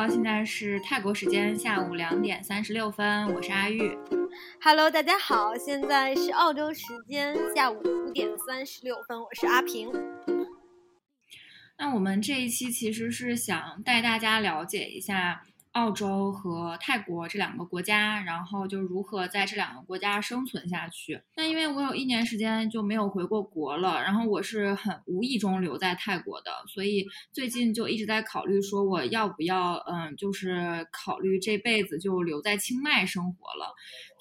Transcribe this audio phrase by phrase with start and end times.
[0.00, 3.94] 好，现在是泰国时间下午两点三十六分，我是阿玉。
[4.62, 9.92] Hello，大家好，现在是澳洲时间下午五点三十六分，我是阿平。
[11.76, 15.42] 那我们这一期其实是想带大家了解一下。
[15.72, 21.22] 澳洲和泰国这两个国家，然后就如何在这两个国家生存下去。
[21.36, 33.74] 那因为我有一年时间就没有回过国了，然后我是很无意中留在泰国的，所以最近就一直在考虑说我要不要，嗯，就是考虑这辈子就留在清迈生活了。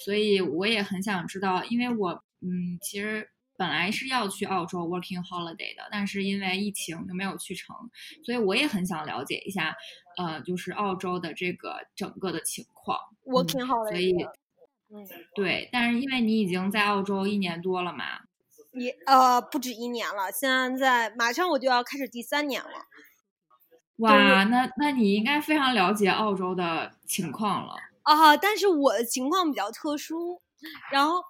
[0.05, 3.29] 所以我也很想知道，因为我，嗯，其实。
[3.59, 7.75] 本来是要去澳洲 working holiday 的，但是因为疫情就没有去成，
[8.23, 9.75] 所以我也很想了解一下，
[10.15, 12.97] 呃，就是澳洲的这个整个的情况。
[13.25, 14.13] working holiday，所以，
[14.95, 18.21] 嗯，对，但是因为你已经在澳洲一年多了嘛，
[18.71, 22.69] 也呃不止一年了，现在马上我就要开始第三年了。
[23.97, 28.37] 哇，那那你应该非常了解澳洲的情况了啊！
[28.37, 30.41] 但是我的情况比较特殊，
[30.93, 31.21] 然后。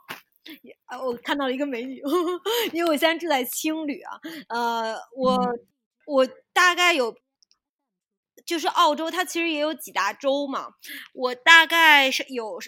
[0.86, 2.02] 啊，我看到了一个美女，
[2.74, 4.20] 因为我现在住在青旅啊。
[4.48, 5.38] 呃，我
[6.08, 7.16] 我大概有，
[8.46, 10.74] 就是澳洲，它其实也有几大洲嘛。
[11.14, 12.60] 我大概是有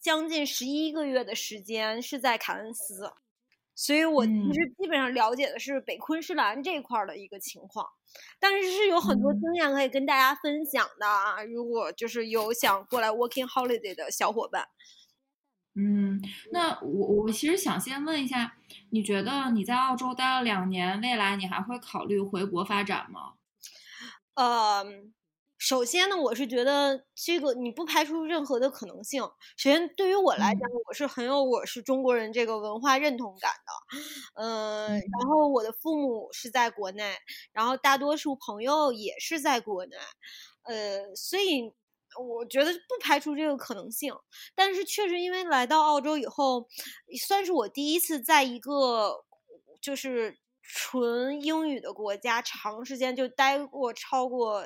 [0.00, 3.12] 将近十一个月的时间是在凯恩斯，
[3.74, 7.88] 所以我其实基本上了解的是北昆士兰这块的一个情况，
[8.38, 11.42] 但是是有很多经验可以跟大家分享的啊。
[11.44, 14.68] 如果就是有想过来 working holiday 的小伙伴。
[15.74, 16.20] 嗯，
[16.50, 18.54] 那我我其实想先问一下，
[18.90, 23.32] 你觉得你在澳洲待了两年，未来你还会考虑回国发展吗？
[24.34, 24.84] 呃，
[25.56, 29.22] 首先呢，我是觉得这个你不排除任何的可能性。
[29.56, 34.42] 首先，对于我来讲，我是很有我是中国人这个文化认同感的。
[34.42, 37.14] 嗯，然后我的父母是在国内，
[37.52, 39.96] 然后大多数朋友也是在国内，
[40.64, 41.72] 呃，所以。
[42.20, 44.12] 我觉得不排除这个可能性，
[44.54, 46.68] 但是确实因为来到澳洲以后，
[47.26, 49.24] 算是我第一次在一个
[49.80, 54.64] 就是纯英语的国家长时间就待过超过，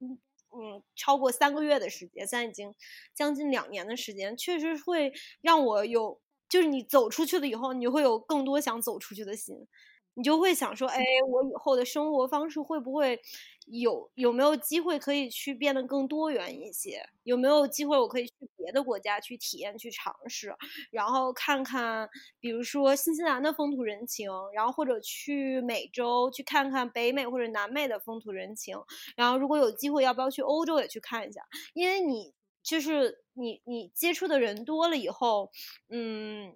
[0.00, 2.74] 嗯，超过三个月的时间，现在已经
[3.14, 9.66] 将近两年的时间，确实会让我有，就是你走出去了以后，你就会有更多想走出去的心。
[10.14, 13.18] 你就会想说，哎，我以后的生活方式会不会
[13.66, 17.02] 有有没有机会可以去变得更多元一些？
[17.24, 20.54] 有没有机会我可以去别的国家去体验、去尝试，
[20.90, 22.08] 然后看看，
[22.40, 28.76] 比如说新西兰的风土人情，然后或者去美洲去看看北美或者南美的风土人情，
[29.16, 31.40] 然后如果有机会，要不要去欧洲也去看一下？
[31.74, 35.50] 因为你就是你你接触的人多了以后，
[35.90, 36.54] 嗯，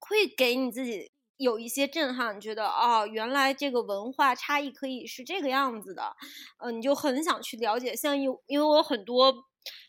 [0.00, 1.11] 会给你自己。
[1.42, 6.14] 有一些震撼，觉得哦，原来这个文化差异可以是这个样子的，
[6.58, 7.96] 嗯，你就很想去了解。
[7.96, 9.34] 像有，因为我很多，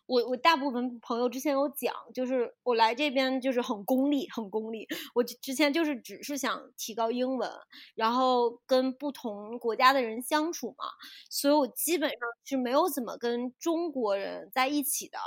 [0.08, 4.88] 我我大部分朋友之前有讲，就是我来这边就是很功利，很功利。
[5.14, 7.50] 我之前就是只是想提高英文，
[7.94, 10.86] 然后跟不同国家的人相处嘛，
[11.30, 15.20] 所以我基本上是没有怎么跟中国人在一起的。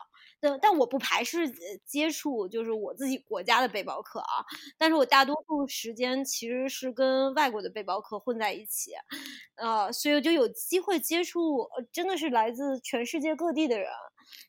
[0.61, 1.51] 但我不排斥
[1.85, 4.45] 接触，就是我自己国家的背包客啊。
[4.77, 8.93] 但是我大多数时间其实是跟外国的背包客混在一起，
[9.57, 13.89] 呃，所以就有机会接触，真的是来自全世界各地的人，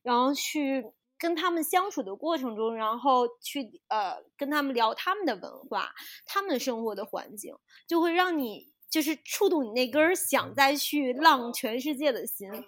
[0.02, 0.86] 然后去
[1.18, 5.92] 跟他们相处的过程中，然后去呃跟他们聊他们的文化、
[6.26, 7.56] 他们的生活的环境，
[7.88, 12.50] 就会让你就是触动你那根想再去浪全世界的心。
[12.52, 12.64] 嗯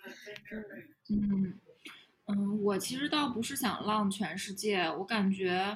[1.10, 1.60] 嗯。
[2.32, 5.76] 嗯，我其实倒不是想浪全世界，我感觉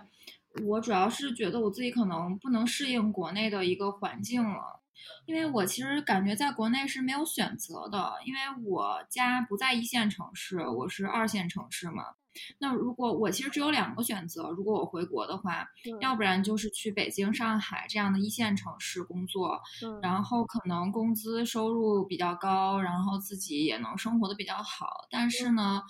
[0.66, 4.82] 我主要是觉得我自己可能不能适应国内的一个环境了，
[5.26, 12.04] 因为我其实感觉在国内是没有选择的，因为我家不在一线城市，我是二线城市嘛。
[12.60, 15.68] 那如果我其实只有两个选择，如果我回国的话，
[16.02, 19.60] 要不然就是去北京、上海这样的一线城市工作，
[20.04, 25.82] 然后可能工资收入比较高，然后自己也能生活的比较好，但是呢。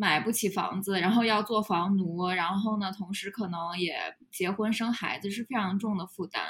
[0.00, 3.98] 买不起房子，然后要做房奴，然后呢，同时可能也
[4.30, 6.40] 结婚生孩子是非常重的负担。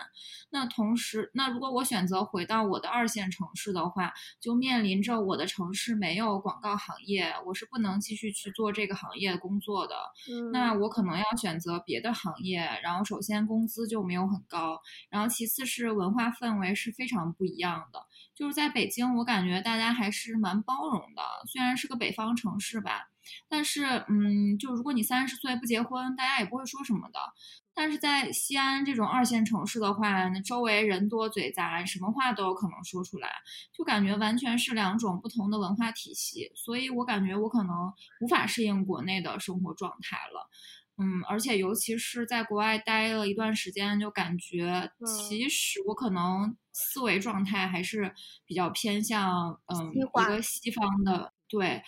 [0.50, 9.94] 那同时，那如果我选择回到我的二线城市的话，就面临着我的城市没有广告行业，我是不能继续去做这个行业工作的。
[10.52, 14.78] 那我可能要选择别的行业，然后首先工资就没有很高，
[15.08, 18.04] 然后其次是文化氛围是非常不一样的。
[18.34, 23.08] 就是在北京，我感觉大家还是蛮包容的，虽然是个北方城市吧。
[23.48, 27.18] 但是，嗯，就如果你三十岁不结婚，大家也不会说什么的。
[27.74, 33.30] 但是在西安这种二线城市的话，那周围人多嘴杂，什么话都有可能说出来，
[33.72, 36.50] 就感觉完全是两种不同的文化体系。
[36.56, 40.50] 所以我感觉我可能无法适应国内的生活状态了。
[41.00, 48.12] 嗯，而且尤其是在国外待了一段时间，就感觉其实我可能思维状态还是
[48.44, 51.32] 比较偏向嗯一个西方的。
[51.48, 51.82] 对，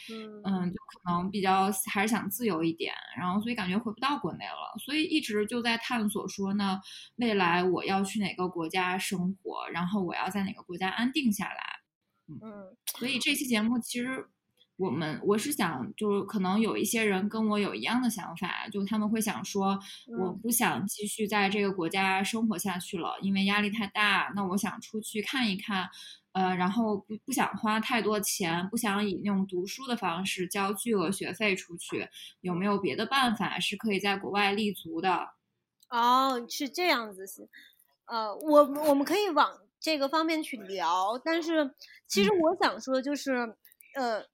[0.45, 6.81] 嗯，就可能比较还是想自由一点，然后所以感觉回不到国内了，所以一直就在探索说呢，
[7.17, 11.81] 未来我要去哪个国家生活，然后我要在哪个国家安定下来，
[12.29, 14.29] 嗯，所以这期节目其实
[14.77, 19.79] 我们我是想，就是可能有一些人跟我有一样的想法，就他们会想说，
[20.19, 25.91] 我不想继续在这个国家生活下去了，因为压力太大，那我想出去看一看。
[26.33, 32.09] 呃，然后不不想花太多钱，不想以那种读书的方式交巨额学费出去，
[32.41, 35.31] 有没有别的办法是可以在国外立足的？
[35.89, 37.49] 哦，是这样子，是，
[38.07, 41.75] 呃，我我们可以往这个方面去聊，但是
[42.07, 43.57] 其实我想说就是，
[43.97, 44.25] 呃，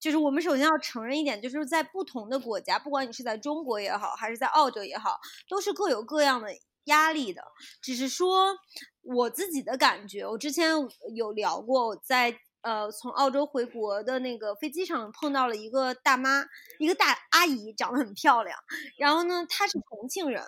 [0.00, 6.48] 就是我们首先要承认一点，就是在不同的国家，不管你是在中国也好，还是在澳洲也好，都是各有各样的。
[6.84, 7.42] 压力的，
[7.82, 8.54] 只是说
[9.02, 10.26] 我自己的感觉。
[10.26, 10.70] 我之前
[11.14, 16.44] 有聊过，我在呃从澳洲回国的那个飞机上碰到了一个大妈，
[16.78, 18.58] 一个大阿姨，长得很漂亮。
[18.98, 20.42] 然后呢，她是重庆人，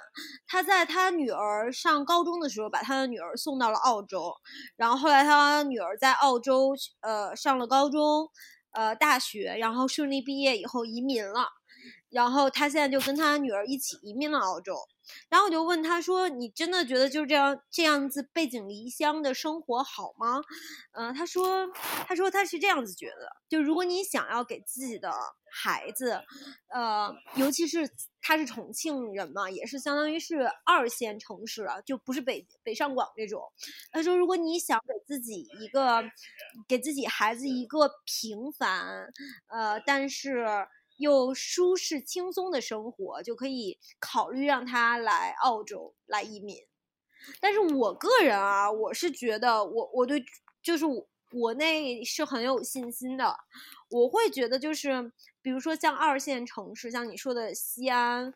[0.47, 4.33] 她在她女儿上高中的时候把她的女儿送到了澳洲，
[4.77, 8.29] 然后后来她女儿在澳洲呃上了高中，
[8.73, 11.49] 呃大学，然后顺利毕业以后移民了，
[12.11, 14.77] 然后他现在就跟他女儿一起移民了澳洲。
[15.29, 20.43] 然后我就问他说：“你真的觉得就是这样这样子背井离乡的生活好吗？”
[20.93, 21.69] 嗯，他说
[22.09, 25.13] ：“他说他是这样子觉得，就如果你想要给自己的
[25.49, 26.21] 孩子，
[26.75, 27.89] 呃，尤其是
[28.21, 33.41] 他是重庆人嘛，也是相当于是二线城市啊，就不是北北上广这种。
[33.93, 36.03] 他说，如果你想给自己一个，
[36.67, 39.09] 给自己孩子一个平凡，
[39.47, 46.59] 呃，但是。”又舒适轻松的生活，就可以考虑让他来澳洲来移民。
[47.41, 50.25] 但是我个人啊，我是觉得我我对
[50.63, 50.85] 就是
[51.31, 53.37] 国内是很有信心的。
[53.89, 55.13] 我会觉得就是，
[55.43, 58.35] 比如说像二线城市，像你说的西安。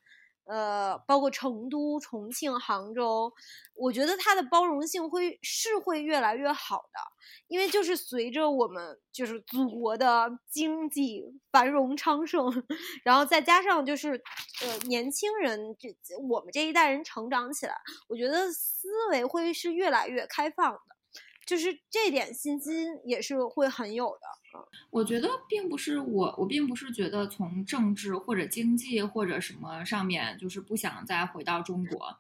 [0.51, 3.33] 呃，包括成都、重庆、杭州，
[3.75, 6.99] 我觉得它的包容性会是会越来越好的，
[7.47, 12.51] 因为就是随着我们就是祖国的经济繁荣昌盛，
[13.05, 14.21] 然后再加上就是
[14.65, 15.89] 呃年轻人这
[16.29, 17.75] 我们这一代人成长起来，
[18.09, 20.81] 我觉得思维会是越来越开放的，
[21.47, 24.50] 就是这点信心也是会很有的。
[24.91, 32.17] 我觉得并不是我，我并不是觉得从政治或者经济或者什么上面就是不想再回到中国，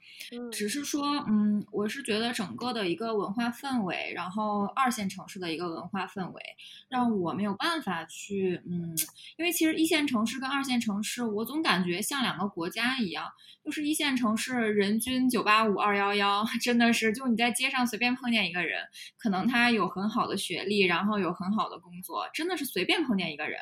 [0.52, 6.42] 只是说，嗯，我是觉得整个的一个文化氛围，然后二线城市的一个文化氛围，
[6.88, 8.96] 让我没有办法去，嗯，
[9.36, 13.26] 因为其实一线城市跟二线城市，我总感觉像两个国家一样，
[13.64, 18.82] 就是一线城市人均九八五二幺幺，真的是，就你在街上随便碰见一个人，
[19.18, 22.19] 可能他有很好的学历，然后有很好的工作。
[22.32, 23.60] 真的是随便碰见一个人，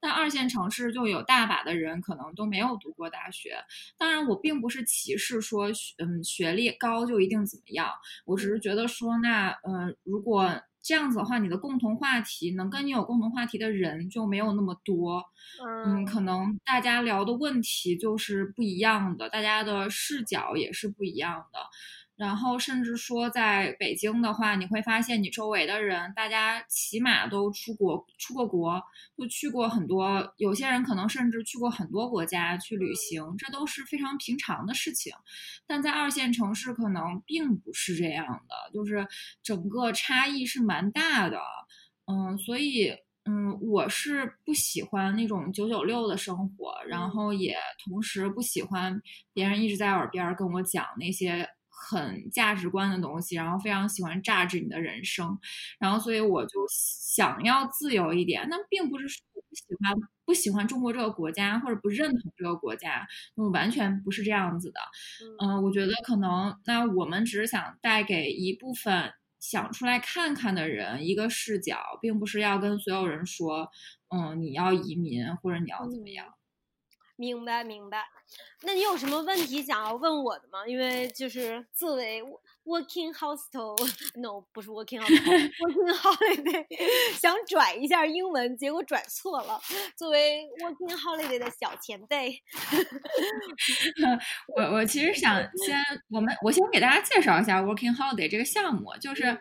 [0.00, 3.56] 但二线城市就有大把的人可能都没有读过大学。
[3.96, 5.68] 当然，我并不是歧视说，
[5.98, 7.90] 嗯，学历高就一定怎么样。
[8.24, 10.50] 我只是觉得说，那，嗯，如果
[10.82, 15.24] 这样子的话，你的共同话题能跟你有共同话题的人就没有那么多。
[15.86, 21.58] 嗯，可能大家聊的问题就是不一样的，大家的视角也是不一样的。
[22.16, 28.80] 然后甚至说，在北京的话，你会发现你周围的人，大家起码都出国出过国，
[29.18, 35.12] 就去过很多，有些人可能甚至去过很多国家去旅行，这都是非常平常的事情。
[35.66, 39.04] 但在二线城市，可能并不是这样的，就是
[39.42, 41.40] 整个差异是蛮大的。
[42.06, 42.94] 嗯，所以，
[43.24, 49.02] 嗯，我是不喜欢那种九九六的生活，然后也同时不喜欢
[49.32, 51.48] 别人一直在耳边跟我讲那些。
[51.76, 55.38] 很价值观的东西，然后非常喜欢榨制你的人生，
[55.78, 58.46] 然后所以我就想要自由一点。
[58.48, 64.80] 那并不是说我不喜欢不喜欢中国这个国家，或者不认同这个国家，那完全不是这样子的。
[65.40, 73.68] 嗯，我觉得可能那我们只是想带给一部分想出来看看的人一个视角，并不是要跟所有人说，
[74.08, 76.26] 嗯，你要移民或者你要怎么样。
[77.16, 78.04] 明白明白。
[78.62, 80.66] 那你有什么问题想要问我的吗？
[80.66, 82.22] 因为就是作为
[82.64, 86.66] working hostel，no 不是 working hostel，working holiday，
[87.16, 89.60] 想转一下英文，结果转错了。
[89.96, 92.42] 作为 working holiday 的小前辈，
[94.56, 95.80] 我我其实想先
[96.10, 99.40] 我们我先给大家介绍一下 working holiday 这个项目，就是。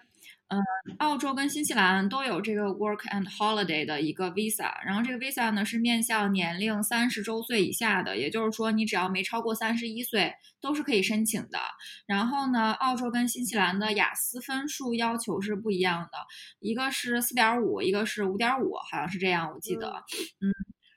[0.54, 11.60] 嗯，澳洲跟新西兰都有这个 Work and Holiday 的一个 Visa，然后这个 Visa 呢是面向年龄三十周岁以下的，也就是说你只要没超过三十一岁都是可以申请的。
[12.06, 16.18] 然后呢，澳洲跟新西兰的雅思分数要求是不一样的，
[16.60, 20.04] 一个是四点五，一个是五点五，好像是这样，我记得。
[20.42, 20.52] 嗯，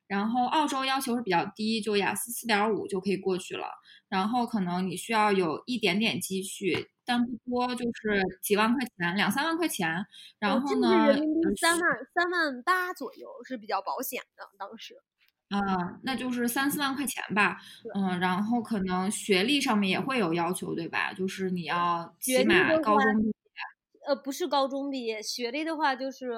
[0.06, 3.66] 然后澳洲要求是比较低，就雅思四点五就可以过去了。
[4.08, 6.90] 然后可能你需要有一点点积蓄。
[7.08, 10.04] 但不多，就是几万块钱，两三万块钱。
[10.40, 11.82] 然后呢，人民币三万
[12.12, 14.96] 三万八左右是比较保险的，当时。
[15.50, 17.58] 啊，那就是三四万块钱吧。
[17.94, 21.12] 嗯，然后可能学历上面也会有要求，对吧？
[21.12, 23.34] 就是你要起码高中毕业。
[24.08, 26.32] 呃，不是高中毕业，学历的话就是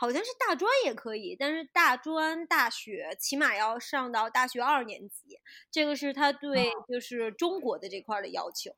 [0.00, 5.40] 好像是大专也可以，但是大专大学起码要上到大学二年级，
[5.72, 8.70] 这个是他对就是中国的这块的要求。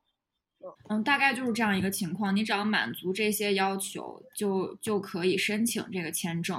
[0.89, 2.35] 嗯，大概就是这样一个情况。
[2.37, 6.59] 你只要满足这些要求，就就可以申请这个签证。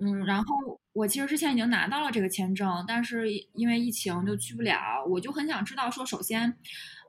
[0.00, 5.04] 嗯，然后我其实之前已经拿到了这个签证，但是因为疫情就去不了。
[5.08, 6.56] 我就很想知道，说首先，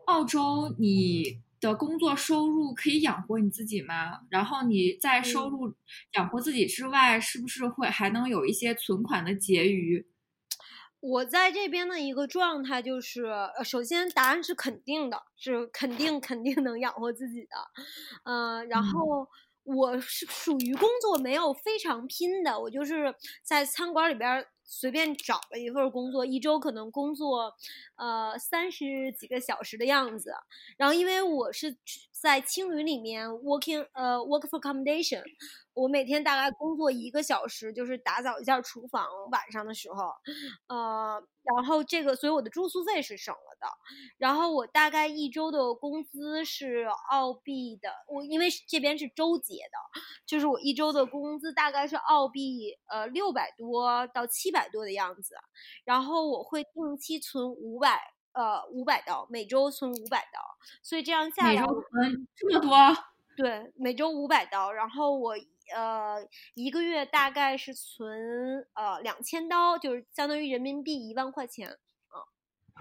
[0.06, 4.20] 澳洲你的工作收入可以养活你自己吗？
[4.30, 5.74] 然后你在收入
[6.14, 10.06] 养活自己之外，是不是会还能有一些存款的结余？
[11.00, 17.56] 我在这边的一个状态就是，呃，首先答案是肯定的，是肯定肯定能养活自己的，
[18.26, 19.28] 嗯，然后
[19.64, 27.56] 我是属于工作没有非常拼的，我就是在餐馆里边随便找了一份工作，一周可能工作，
[27.96, 30.36] 呃，三十几个小时的样子，
[30.76, 31.76] 然后因为我是
[32.22, 35.24] 在青旅里面 working，呃，work for accommodation。
[35.74, 39.06] 我每天大概工作一个小时，就是打扫一下厨房。
[39.32, 40.12] 晚上的时候，
[40.68, 43.68] 呃，然后这个，所以我的住宿费是省了的。
[44.18, 55.36] 然后我大概一周的工资是澳币的，我因为这边是周结的，就是我一周的工资大概是澳币呃六百多到七百多的样子。
[55.86, 58.02] 然后我会定期存五百
[58.38, 60.40] 呃五百刀，每周存五百刀，
[60.82, 62.98] 所以这样下来，每周存这么多？
[63.36, 64.72] 对，每周五百刀。
[64.72, 65.36] 然后我。
[65.76, 71.78] 呃，一个月大概是存呃两千刀，就是相当于人民币一万块钱
[72.08, 72.24] 啊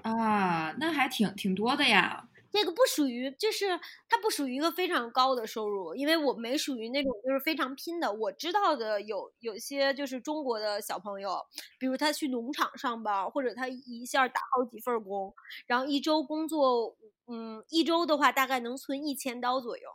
[0.09, 2.29] 啊，那还挺挺多的呀。
[2.57, 8.11] 这个不属于，就是它不属于一个非常高的收入，因为我没属于那种就是非常拼的。
[8.11, 11.39] 我知道的有有些就是中国的小朋友，
[11.79, 15.35] 比如他去农场上班，或者他一下打好几份工，
[15.67, 16.97] 然后一周工作，
[17.27, 19.91] 嗯，一周的话大概能存一千刀左右。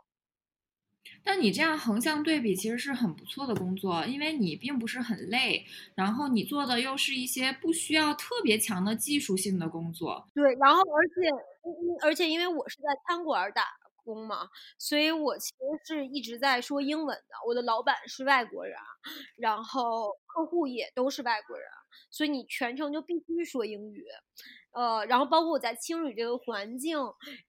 [1.24, 5.66] 但你这样横向对比，其实是很不错的工作，因为你并不是很累，
[5.96, 10.28] 然后你做的又是一些不需要特别强的技术性的工作。
[10.32, 11.28] 对，然后而且，
[12.02, 13.66] 而且因为我是在餐馆打
[14.04, 17.34] 工嘛，所以我其实是一直在说英文的。
[17.46, 18.76] 我的老板是外国人，
[19.36, 21.66] 然后客户也都是外国人，
[22.10, 24.06] 所以你全程就必须说英语。
[24.72, 26.98] 呃，然后包括我在青旅这个环境，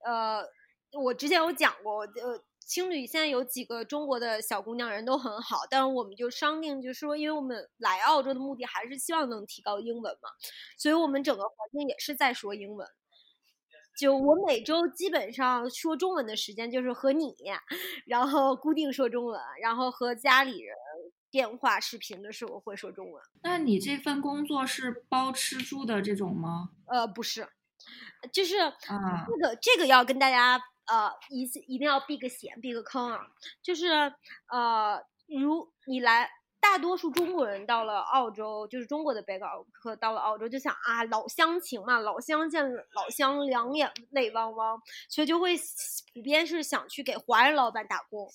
[0.05, 0.43] 呃，
[0.91, 2.43] 我之前有讲过，呃。
[2.65, 10.29] 青旅现在有几个中国的小姑娘，人都很好，但是我们就商定，就是说，因为我们来澳洲的目的还是希望能提高英文嘛，
[10.77, 12.87] 所以我们整个环境也是在说英文。
[13.97, 17.35] 就我每周基本上说中文的时间就是和你，
[18.05, 20.75] 然后固定说中文，然后和家里人
[21.31, 23.23] 电话视频的时候会说中文。
[23.43, 26.69] 那你这份工作是包吃住的这种吗？
[26.87, 27.47] 呃，不是，
[28.31, 30.61] 就是啊，这个这个要跟大家。
[30.85, 33.21] 呃，一一定要避个险，避个坑啊！
[33.61, 33.87] 就是
[34.51, 36.29] 呃，如你来，
[36.63, 45.57] 大多数中国人到了澳洲，就是中国的背包客到了澳洲，就想啊，老乡情嘛，老乡见老乡，两眼泪汪汪，所以就会
[46.13, 48.29] 普遍是想去给华人老板打工。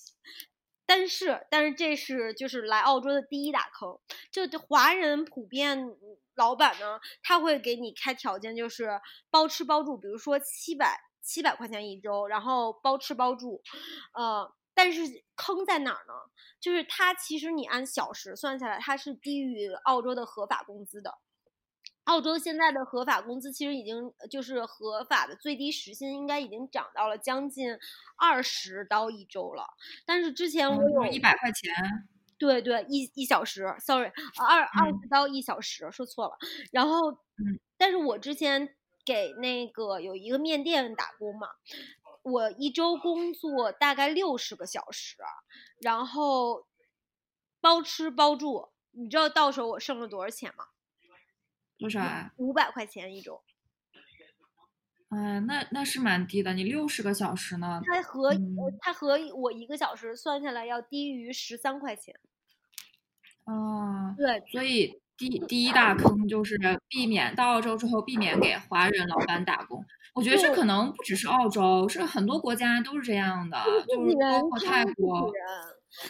[0.85, 3.99] 但是，但是这是就是来澳洲的第一大坑，
[4.31, 5.83] 就华人普遍
[6.35, 11.01] 老板呢，他会给你开条件，就是包吃包住，比如说七百。
[11.21, 13.61] 七百块钱一周，然后包吃包住，
[14.15, 15.01] 呃，但是
[15.35, 16.13] 坑在哪儿呢？
[16.61, 21.17] 就是它其实你按小时算下来，它是低于澳洲的合法工资的。
[22.05, 27.77] 澳洲现在的合法工资其实已经就是合法的最低时薪，应该已经涨到了将近
[28.15, 29.65] 二十刀一周了。
[30.05, 31.73] 但是之前我有一百块钱，
[32.37, 34.09] 对对，一一小时，sorry，
[34.39, 36.37] 二二十刀一小时，说错了。
[36.71, 37.59] 然后，嗯。
[37.77, 38.69] 但是我之前
[39.05, 41.47] 给那个有一个面店打工嘛，
[42.29, 45.17] 我一周工作大概六十个小时，
[45.81, 46.67] 然后
[47.61, 50.65] 包吃包住，你知道到手我剩了多少钱吗？
[51.77, 52.33] 多少啊？
[52.37, 53.41] 五百块钱一周。
[55.09, 56.53] 哎，那那是蛮低的。
[56.53, 57.81] 你六十个小时呢？
[57.83, 62.19] 它和嗯它和我一个小时算下来要低于十三块钱。
[63.45, 69.83] 啊，对，所以第第一大坑就是避免到澳洲之后避免给华人老板打工。
[70.19, 73.57] 我觉得这可能不只是澳洲，是很多国家都是这样的，
[73.87, 75.31] 就是包括泰国。
[75.31, 75.43] 人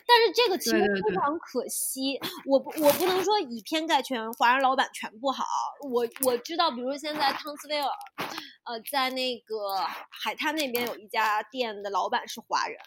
[0.06, 5.46] 但是这个其实非常可惜，我不我不能说以偏概全，华人老板全不好。
[5.90, 7.90] 我我知道，比如现在汤斯威尔，
[8.66, 9.78] 呃，在那个
[10.10, 12.78] 海滩那边有一家店的老板是华人，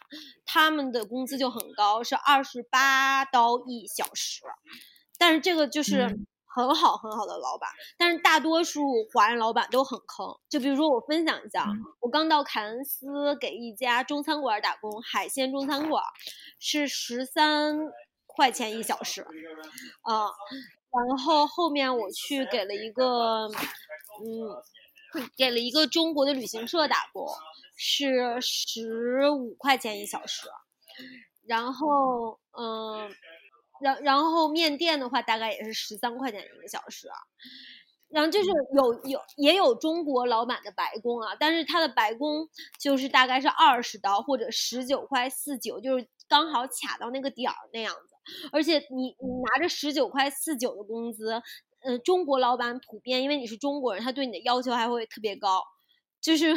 [0.44, 4.42] 他们的工资就很高，是二十八刀一小时。
[5.16, 8.82] 但是这个就是嗯很好很好的老板，但是大多数
[9.12, 10.26] 华人老板都很坑。
[10.50, 16.04] 就比如说我分享一下，嗯我刚到凯恩斯给一家中餐馆打工，海鲜中餐馆
[16.58, 17.78] 是十三
[18.26, 19.22] 块钱一小时，
[20.02, 20.26] 啊、
[21.08, 23.48] 然后后面我去给了一个，
[24.20, 24.62] 嗯，
[25.36, 27.26] 给了一个中国的旅行社打工，
[27.76, 30.48] 是十五块钱一小时，
[31.46, 33.10] 然后嗯。
[33.82, 37.16] 然然后面店的话，大概也是十三块钱一个小时啊。
[38.08, 42.48] 然后就是有有也有中国老板的白工啊，但是他的白工
[42.78, 48.14] 就是大概是二十刀或者十九块四九，就是刚好卡到那个点儿那样子。
[48.52, 51.42] 而且你你拿着十九块四九的工资，
[51.80, 55.62] 呃，中国老板普遍因为你是中国人，他对你的要求还会特别高，
[56.20, 56.54] 就是。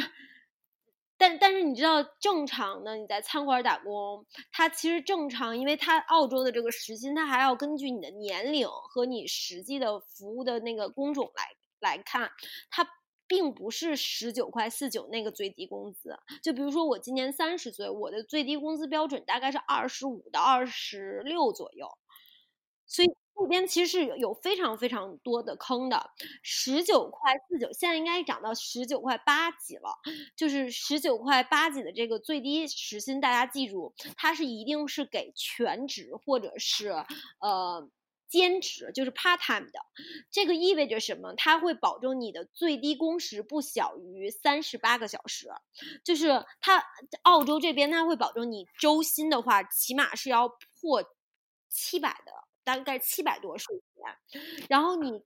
[1.18, 11.48] 但但是你知道，正常的你在餐馆打工，它其实正常，因为它澳洲的这个时薪，它还要根据你的年龄和你实际的服务的那个工种来
[11.80, 12.30] 来看，
[12.70, 12.86] 它
[13.26, 16.16] 并不是十九块四九那个最低工资。
[16.42, 21.88] 就比如说我今年三十岁，我的最低工资标准大概是二十五到二十六左右，
[22.86, 23.08] 所以
[23.38, 26.10] 这边其实是有非常非常多的坑的。
[26.42, 29.98] 十九块四九，现在应该涨到十九块八几了。
[30.34, 36.88] 就是十九块八几的这个最低时薪，大家记住，它是一定是给全职或者是
[37.40, 37.88] 呃
[38.28, 39.78] 兼职，就是 part time 的。
[40.30, 41.34] 这个意味着什么？
[41.36, 45.48] 它会保证你的最低工时不小于三十八个小时，
[46.02, 46.82] 就是它
[47.22, 51.04] 澳洲这边它会保证你周薪的话，起码是要破
[51.68, 52.32] 七百的，
[52.66, 55.22] 大概七百多税前，然后你。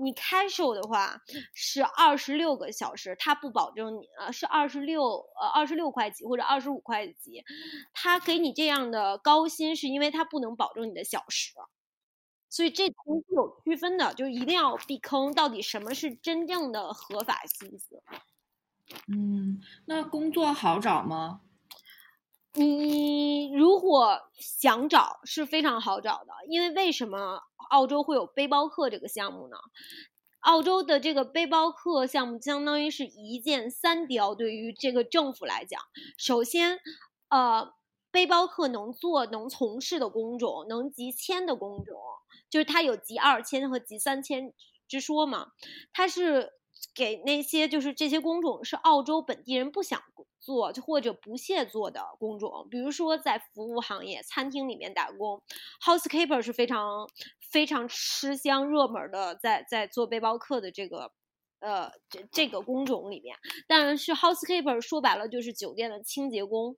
[0.00, 1.20] 你 casual 的话
[1.52, 5.02] 是二十六个小时，它不保证你呃是二十六
[5.38, 7.44] 呃二十六块几或者二十五块几，
[7.92, 11.52] 它给你这样的高薪是因为它不能保证你的小时，
[12.48, 18.02] 所以这其实是有区分的，就是一定要避坑，到底什么是真正的合法薪资？
[19.08, 21.42] 嗯，那工作好找吗？
[22.54, 29.56] 你如果想找是非常好找的，因为为什么澳洲会有背包客这个项目呢？
[30.40, 35.80] 澳洲的这个背包客项目相当于是一箭三雕，对于这个政府来讲，
[36.18, 36.80] 首先，
[37.28, 37.72] 呃，
[38.10, 41.96] 背包客能做能从事的工种，能集签的工种，
[42.50, 44.52] 就是它有集二签和集三签
[44.88, 45.52] 之说嘛，
[45.92, 46.50] 它是
[46.94, 50.02] 给那些就是这些工种是澳洲本地人不想
[50.38, 55.40] 做就或者不屑做的工种，比如说在服务行业、餐厅里面打工
[55.84, 57.08] ，housekeeper 是非常
[57.50, 61.12] 非常吃香热门的，在在做背包客的这个
[61.60, 66.76] 呃这这个工种里面，但是 housekeeper 说白了就是酒店的清洁工，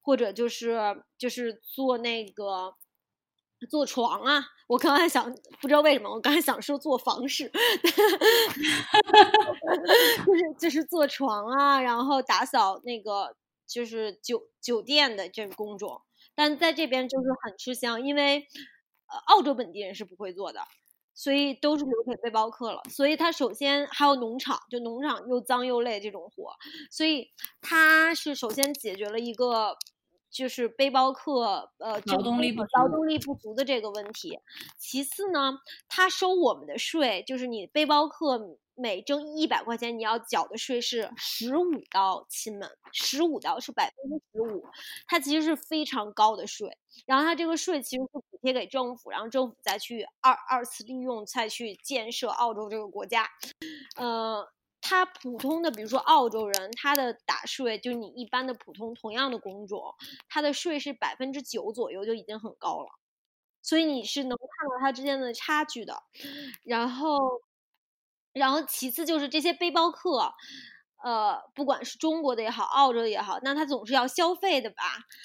[0.00, 2.74] 或者就是就是做那个。
[3.66, 7.50] 做床啊，我刚才想，不知道为什么，我刚才想说做房事，
[10.24, 13.34] 就是就是做床啊，然后打扫那个
[13.66, 16.00] 就是酒酒店的这个工种，
[16.34, 18.46] 但在这边就是很吃香，因为
[19.08, 20.60] 呃澳洲本地人是不会做的，
[21.14, 22.82] 所以都是留给背包客了。
[22.88, 26.54] 所以他首先还有农场，就农场又脏又累这种活，
[26.90, 29.76] 所以他是首先解决了一个。
[30.30, 34.38] 就是背包客，呃，劳动力不足劳动力不足的这个问题。
[34.76, 44.64] 其次呢，他收我们的税，就是你背包客每挣一百块钱，你要缴的税是十五刀，亲们，十五刀是百分之十五，
[45.06, 46.76] 它其实是非常高的税。
[47.06, 53.28] 然后它这个税其实是补贴给政府，然后政府再去二二次利用，再去建设澳洲这个国家，
[53.96, 54.48] 呃。
[54.88, 59.94] 他普通的，比如说澳洲人，他的打税就你一般的普通同样的工种，
[60.30, 62.88] 他的税是百分之九左右，就已经很高了，
[63.60, 66.02] 所以你是能看到它之间的差距的。
[66.62, 67.18] 然后，
[68.32, 70.32] 然后其次就是这些背包客。
[71.02, 74.82] 呃，不管是中国的也好，澳洲的也好，那他总是要消费的吧？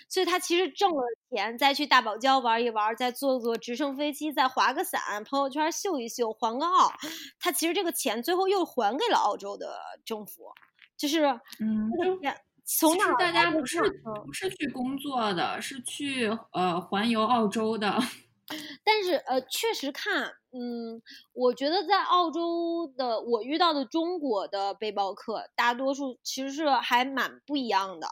[0.08, 6.92] 所以他其实挣了钱，再去大堡礁玩一玩，再坐坐直升飞机，再滑个伞，朋友圈秀一秀，环个澳，
[7.40, 10.52] 他其实这个钱最后又还给了澳洲的政府，
[10.96, 11.26] 就是
[11.60, 11.92] 嗯，
[12.66, 13.82] 从哪大家不是
[14.26, 18.00] 不是去工作的，是去呃环游澳洲的。
[18.84, 21.02] 但是呃，确实看，嗯，
[21.34, 28.08] 我觉得在澳洲的我遇到的中国的背包客，大多数其实是还蛮不一样的，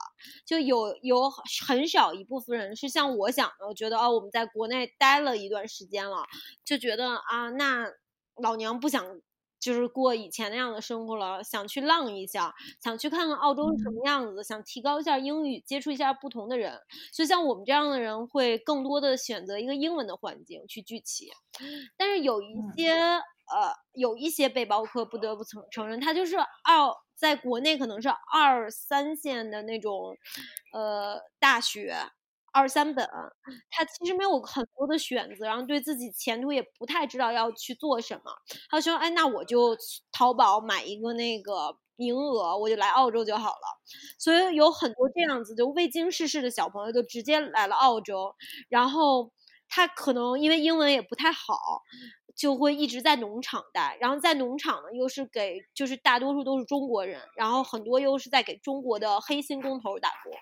[0.46, 1.30] 就有有
[1.68, 6.26] 很少一部分人是像我想的，我觉得哦，我们在国内待了一段时间了，
[6.66, 7.88] 就觉得啊，那
[8.42, 9.06] 老娘不想。
[9.62, 16.80] 就是过以前那样的生活了，想去浪一下，想去看看澳洲是什么样子，想提高一下英语，接触一下不同的人。
[17.14, 21.30] 所以像我们这样的人，会更多的选择一个英文的环境去聚齐。
[21.96, 30.18] 但是有一些呃，有一些背包客不得不承承认，他就是二，在国内可能是二三线的那种，
[30.74, 31.96] 呃，大学。
[32.52, 33.08] 二三本，
[33.70, 38.32] 他其实没有很多的选择，然后对自己前途也不太知道要去做什么。
[38.70, 39.76] 他说：“哎，那我就
[40.12, 43.82] 淘宝买一个那个名额，我就来澳洲就好了。”
[44.20, 48.36] 所以有很多这样子就未经世事的小朋友就直接来了澳洲，
[48.70, 49.32] 然后
[49.70, 51.82] 他可能因为英文也不太好。
[52.42, 60.34] 就会一直在农场待，然后在农场呢，又是给就是大多数都是中国人，然后很多又是在给中国的黑心工头打工，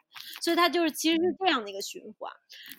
[0.42, 2.32] 所以他就是其实是这样的一个循环。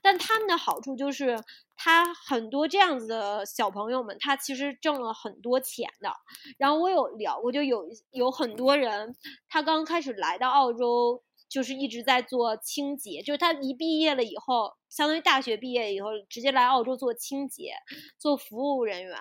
[0.03, 1.39] 但他们的好处就是，
[1.77, 6.11] 他很多这样子的小朋友们，他其实挣了很多钱的。
[6.57, 9.15] 然后我有聊过，就有有很多人，
[9.51, 11.23] 他刚开始来到澳洲。
[11.51, 17.75] 就是一直在做清洁，就是他一毕业了以后，相当于大学毕业以后，直接来澳洲做清洁，
[18.17, 19.19] 做服务人员，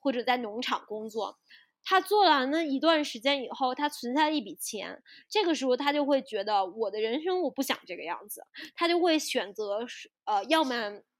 [0.00, 1.36] 或者在农场工作。
[1.84, 8.42] 他做完了一段时间以后，他存下一笔钱，这个时候他就会觉得我的人生我不想这个样子，
[8.74, 9.86] 他就会选择
[10.24, 10.74] 呃，要么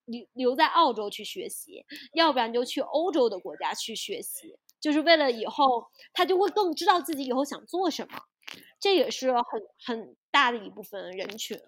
[0.07, 8.19] 留留在澳洲去学习，要不然就去欧洲的国家去学习，就是为了以后他就会更知道自己以后想做什么。
[8.79, 9.43] 这也是很
[9.85, 11.59] 很大的一部分人群，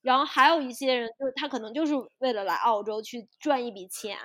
[0.00, 4.16] 然后还有一些人，就是他可能就是为了来澳洲去赚一笔钱，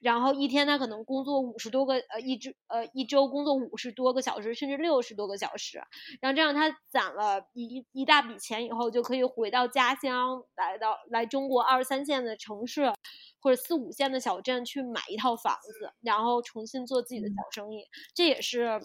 [0.00, 5.82] 然后一天他可能工作五十多个呃一周呃一周工作五十多个小时，甚至六十多个小时，
[6.20, 12.92] 然后这样他攒了一一大笔钱以后，就可以回到家乡，来到来中国二三线的城市
[13.40, 18.80] 或者四五线的小镇去买一套房子，然后重新做自己的小生意，这也是。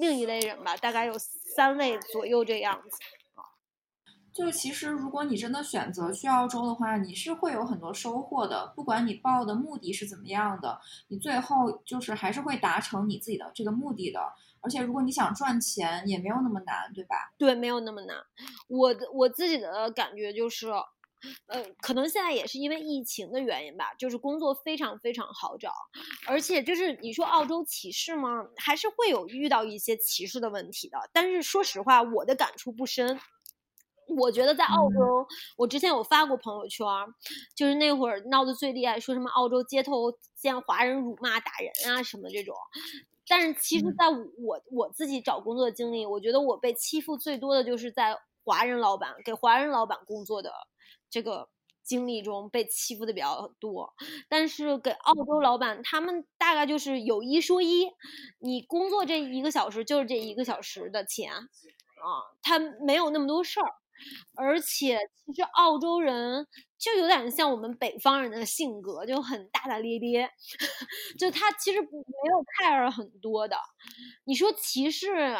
[0.00, 2.96] 另一类人吧，大概有三位左右这样子
[3.34, 3.44] 啊。
[4.32, 8.72] 就其实，如果你真的选择去澳洲的话，你是会有很多收获的。
[8.74, 14.20] 不管你报的目的是怎么样的，你最后就是还是会达成你自己的这个目的的。
[14.62, 17.32] 而且，如果你想赚钱，也没有那么难，对吧？
[17.36, 18.16] 对，没有那么难。
[18.68, 20.66] 我的我自己的感觉就是。
[21.46, 25.72] 呃，可能现在也是因为疫情的原因吧，就是工作非常非常好找，
[26.26, 28.46] 而且就是你说澳洲歧视吗？
[28.56, 30.98] 还是会有遇到一些歧视的问题的。
[31.12, 33.20] 但是说实话，我的感触不深。
[34.16, 35.24] 我觉得在澳洲，
[35.56, 36.84] 我之前有发过朋友圈，
[37.54, 42.56] 就是那会儿闹得最厉害，说什么澳洲街头见华人辱骂打人啊什么这种。
[43.28, 50.52] 但是其实在我我自己找工作的经历，我觉得我被欺负最多的就是在华人老板给华人老板工作的。
[51.10, 51.48] 这个
[51.82, 53.92] 经历中被欺负的比较多，
[54.28, 57.88] 但是给澳洲老板，他们大概就是有一说一，
[58.38, 61.44] 你工作这一个小时就是这一个小时的钱啊，
[62.42, 63.72] 他没有那么多事儿，
[64.36, 66.46] 而且其实澳洲人
[66.78, 70.30] 就有点像我们北方人的性格，就很大大咧咧，
[71.18, 73.56] 就他其实没有 care 很多的，
[74.24, 75.36] 你说歧视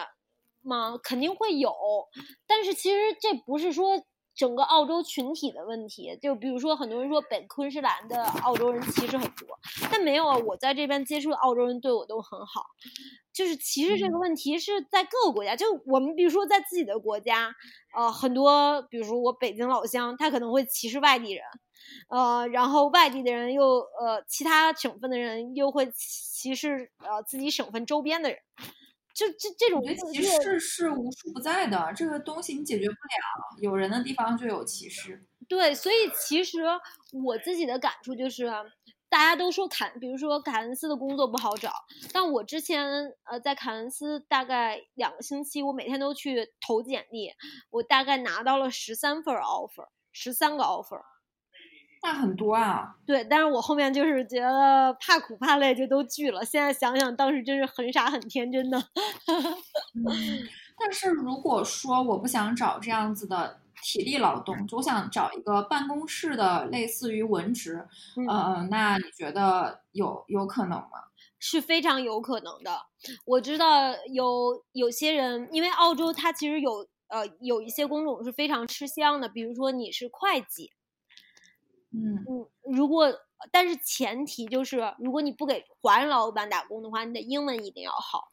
[0.62, 0.98] 吗？
[1.02, 1.72] 肯定会有，
[2.46, 4.02] 但是其实这不是说。
[4.40, 9.46] 整个澳洲群体的问题，就比如说很多人说北昆士兰的澳洲人歧视很多，
[9.92, 12.64] 但没有啊，我在这边接触的澳洲人对我都很好。
[13.34, 17.54] 就是歧视这个问题是在各个国家，就我们比如说在自己的国家，
[17.94, 21.44] 呃，很多比如说我北京老乡，他可能会歧视外地人，
[22.08, 23.62] 呃，然后外地的人又
[24.00, 28.38] 呃其他省份的人又会歧视呃自己省份周边的人。
[29.14, 33.60] 就这这种歧视是无处不在的，这个东西你解决不了。
[33.60, 35.26] 有人的地方就有歧视。
[35.48, 35.96] 对，所以
[36.26, 36.58] 其实
[37.24, 38.46] 我自己的感触就是，
[39.08, 41.72] 大家都说凯，比如说凯恩斯的工作不好找，
[42.12, 47.32] 但我之前呃在凯恩斯大概两个星期，我每天都去投简历，
[47.70, 51.02] 我大概拿到了十三份 offer，十三个 offer。
[52.02, 52.94] 那很多啊。
[53.06, 56.44] 对，但是我后面就是觉得怕苦怕累就都拒了。
[56.44, 58.82] 现在想想，当时真是很傻很天真的。
[60.78, 67.86] 但是如果说我不想找这样子的体力劳动，我想找一个办公室的，类似于文职，
[68.28, 71.04] 呃，那你觉得有有可能吗？
[71.38, 72.78] 是非常有可能的。
[73.26, 80.70] 我知道有有些人，因为澳洲它其实有呃有一些工种是非常吃香的，比如说你是会计，
[81.92, 83.12] 嗯嗯，如果
[83.50, 88.28] 但是前提就是如果你不给华人老板打工的话，你的英文一定要好。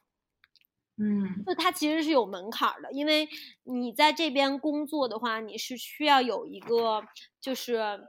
[0.98, 3.28] 嗯，就它其实是有门槛的，因为
[3.63, 7.04] 你在这边工作的话，你是需要有一个
[7.39, 8.08] 就是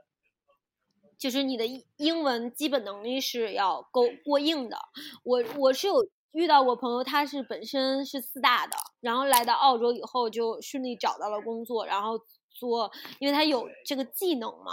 [1.16, 1.64] 就是你的
[1.96, 4.76] 英文基本能力是要够过硬的。
[5.22, 12.20] 我我是有遇到过朋友，他是本身是四大的，然后来到澳洲以后就顺利找到了工作，然后。
[12.58, 12.90] 做，
[13.20, 14.72] 因为他有这个技能嘛，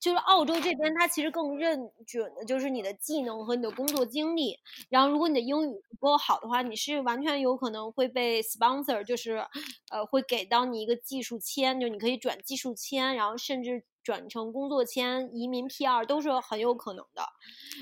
[0.00, 4.58] 就是澳洲这边他其实更认准的就是你的技能和你的工作经历。
[4.88, 9.46] 然后如果你的英语不够好的话，你是完全有可能会被 sponsor，就是
[9.90, 17.22] 呃会给到你一个技术签，就你可以转技术签，然后甚至转成工作签、移民 PR 都是很有可能的。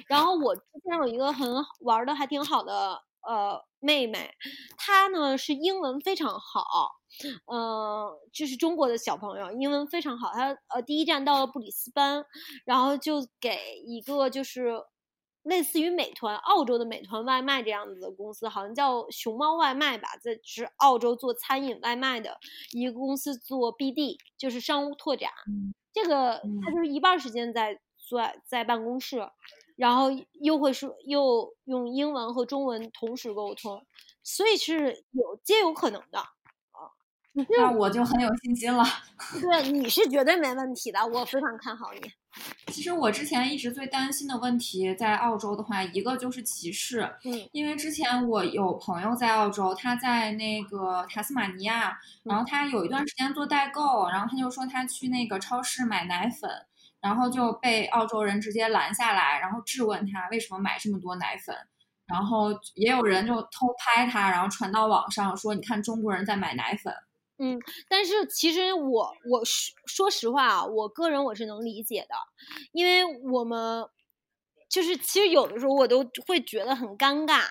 [0.08, 1.48] 然后我之前有一个很
[1.80, 4.34] 玩的还挺好的呃妹妹，
[4.76, 6.96] 她呢是英文非常好。
[7.52, 10.30] 嗯，就是中国的小朋友，英文非常好。
[10.32, 12.24] 她呃，第一站到了布里斯班，
[12.64, 14.82] 然后就给一个就是
[15.42, 22.38] 类似于美团、澳洲的美团外卖这样子的公司，好像叫熊猫外卖吧，在是澳洲做餐饮外卖的
[22.72, 25.30] 一个公司做 BD，就是商务拓展。
[25.92, 29.28] 这个他就是一半时间在在在办公室，
[29.78, 30.08] 然后
[30.40, 33.86] 又会说又用英文和中文同时沟通，
[34.24, 36.26] 所以是有皆有可能的啊。
[37.56, 38.84] 那我就很有信心了。
[39.40, 42.00] 对，你是绝对没问题的，我非常看好你。
[42.66, 47.08] 其实我之前一直最担心的问题，在澳洲的话，一个就是歧视。
[47.24, 56.50] 嗯，因为之前我有朋友在澳洲，他在那个塔斯马尼亚，然后他有一段时间做代购，然后他就说他去那个超市买奶粉，
[57.00, 61.56] 然后就被澳洲人直接拦下来，然后质问他为什么买这么多奶粉，
[62.06, 66.92] 然后也有人就偷拍他，然后传到网上说，你看中国人在买奶粉。
[67.38, 67.58] 嗯，
[67.88, 72.16] 但是其实我我说说实话啊，我个人我是能理解的，
[72.72, 73.84] 因为我们
[74.68, 77.42] 就是其实有的时候我都会觉得很尴尬，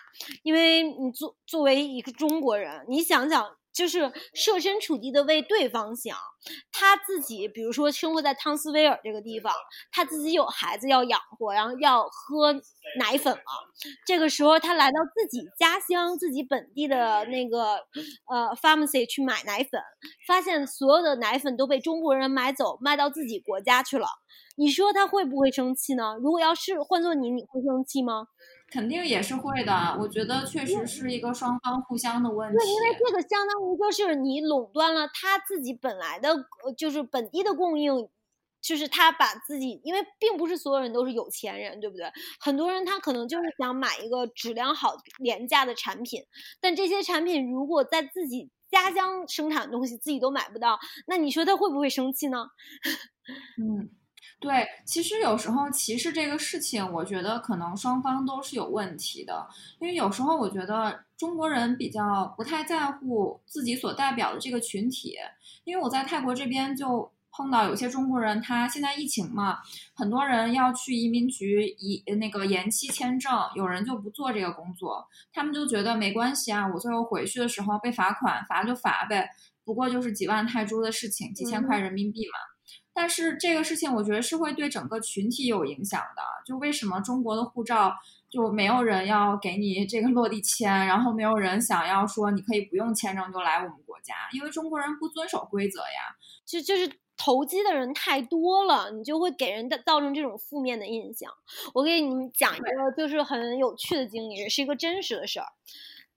[0.43, 3.57] 因为你作作为一个中国人，你想想。
[3.77, 6.17] 就是设身处地的为对方想，
[6.71, 9.53] 他自己比如说生活在汤斯威尔这个地方，
[9.91, 12.53] 他自己有孩子要养活，然后要喝
[12.99, 13.43] 奶粉了。
[14.07, 17.75] 这个时候他来到自己家乡、自己本地的那个
[18.25, 19.79] 呃 pharmacy 去买奶粉，
[20.25, 24.07] 发现所有的奶粉都被中国人买走，卖到自己国家去了。
[24.59, 26.15] 你说他会不会生气呢？
[26.19, 28.25] 如果要是换做你，你会生气吗？
[28.69, 32.58] 肯定也是会的，我觉得确实是一个双方互相的问题。
[32.58, 36.36] 对，因为这个相当于就是你垄断了他自己本来的，
[36.77, 38.10] 就是本地的供应，
[38.62, 42.12] 就是他把自己，因为并不是所有人都是有钱人，对不对？
[42.39, 46.21] 很多人他可能就是想买一个质量好、廉价的产品，
[46.60, 50.77] 但这些产品如果在自己家乡生产的东西自己都买不到，
[51.08, 52.47] 那你说他会不会生气呢？
[53.58, 53.89] 嗯。
[54.39, 59.47] 对，其实有时候歧视这个事情，我觉得可能双方都是有问题的。
[59.80, 65.15] 因为有时候我觉得中国人比较不太在乎自己所代表的这个群体。
[65.63, 69.58] 因为我在泰国这边就碰到有些中国人，他现在疫情嘛，
[69.95, 79.28] 很多人要去移民局移那个延期签证，有人就不做这个工作，他们就觉得没关系啊，我最后回去的时候被罚款，罚就罚呗，
[79.65, 82.57] 不过就是几万泰铢的事情，几千块人民币嘛。
[82.97, 86.21] 但是这个事情，我觉得是会对整个群体有影响的。
[86.43, 87.95] 就为什么中国的护照
[88.27, 94.15] 就没有人要给你这个落地签，然后没有人想要说你可以不用签证就来我们国家？
[94.31, 96.17] 因为中国人不遵守规则呀。
[96.43, 101.31] 就就是投机的人太多了，你就会给人的造成这种负面的印象。
[101.75, 105.45] 我给你们讲一个就是很有趣的经历，是一个真实的事儿。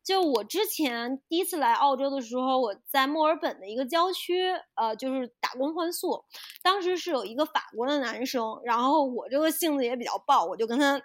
[0.05, 6.25] 就我之前第一次来澳洲的时候，我在墨尔本的一个郊区，呃，就是打工换宿。
[6.63, 11.01] 当时是有一个法国的男生，然后我这个性子也比较暴，我就跟他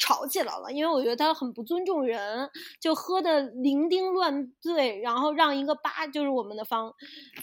[0.00, 6.92] 吵起来了，因为我觉得他很不尊重人，就喝的酩酊乱醉，然后让一个八，就是我们的房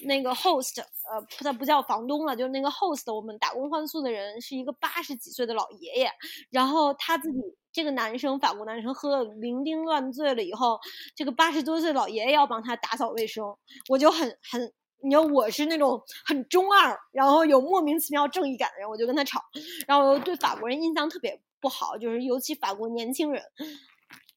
[0.01, 6.11] 那个 host，呃，他不叫房东了，就是那个 host，我们打工换宿的人是一个八十几岁的老爷爷，
[6.49, 7.37] 然后他自己。
[7.73, 10.79] 这个男生，法国男生喝了酩酊乱醉了以后，
[11.15, 13.45] 这个八十多岁老爷爷要帮他打扫卫生，
[13.87, 14.59] 我就很很
[15.03, 19.39] 你知道我是那种很中二，然后有莫名其妙正义感的人，我就跟他吵，
[19.85, 23.43] 然后对法国人印象特别不好，就是尤其法国年轻人。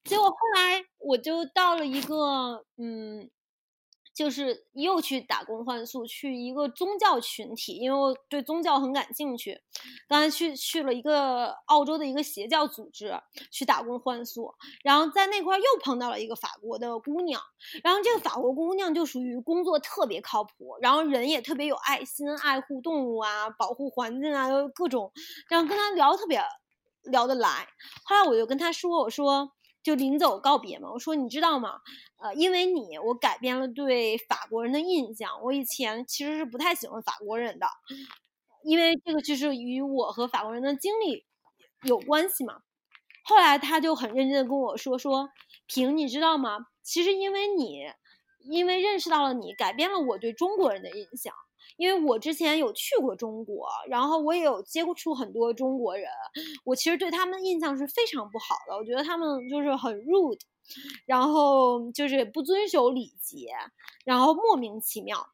[0.04, 3.30] 结果后来我就到了一个嗯。
[4.12, 9.58] 就是又去打工换宿，去一个宗教群体，因为我对宗教很感兴趣。
[10.08, 13.18] 刚才去去了一个澳洲的一个邪教组织
[13.50, 14.52] 去打工换宿，
[14.82, 17.40] 然后在那块又碰到了一个法国的姑娘，
[17.82, 25.10] 然后这个法国姑娘就属于工作特别靠谱，然后人也特别有爱心，爱护动物啊，保护环境啊，各种，
[25.48, 26.38] 然后跟她聊特别
[27.04, 27.68] 聊得来。
[28.04, 29.52] 后来我就跟他说，我说。
[29.82, 31.80] 就临走告别嘛，我说你知道吗？
[32.22, 35.40] 呃，因为你，我改变了对法国人的印象。
[35.42, 37.66] 我以前其实是不太喜欢法国人的，
[38.62, 41.24] 因为这个就是与我和法国人的经历
[41.84, 42.58] 有关系嘛。
[43.24, 45.30] 后来他就很认真的跟我说说，
[45.66, 46.58] 平，你知道吗？
[46.82, 47.84] 其实因为你，
[48.50, 51.34] 因为认识到了你，改变了我对中国人的印象。
[51.76, 56.08] 因为我之前有去过中国，然后我也有接触很多中国人，
[56.64, 58.76] 我其实对他们印象是非常不好的。
[58.76, 60.40] 我觉得他们就是很 rude，
[61.06, 63.52] 然后就是不遵守礼节，
[64.04, 65.26] 然后莫名其妙。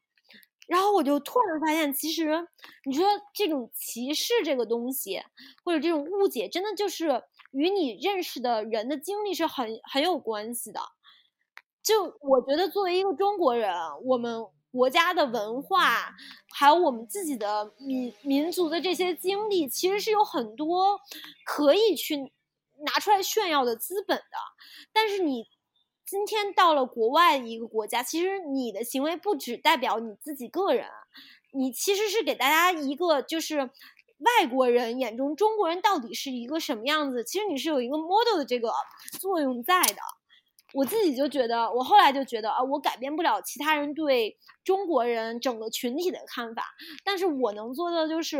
[0.67, 2.47] 然后我就突然发现，其实
[2.85, 5.21] 你说这种歧视这个东西，
[5.63, 10.79] 或者这种误解，真的就是与你认识的人的经历是很很有关系的。
[11.81, 13.73] 就我觉得，作为一个中国人，
[14.05, 14.45] 我们。
[14.77, 16.15] 国家的文化，
[16.53, 20.99] 还有我们自己的民民族的这些经历，其实是有很多
[21.43, 22.15] 可以去
[22.85, 24.37] 拿出来炫耀的资本的。
[24.93, 25.47] 但是你
[26.05, 30.85] 今天到了国外一个国家，其实你的行为不只代表你自己个人，
[31.53, 37.23] 你其实是给大家一个就是外国人眼中中国人到底是一个什么样子。
[37.23, 38.71] 其实你是有一个 model 的这个
[39.19, 39.97] 作用在的。
[40.73, 46.65] 我自己就觉得，我后来就觉得啊，我改变不了其他人对中国人整个群体的看法，
[47.05, 48.39] 但是我能做的就是，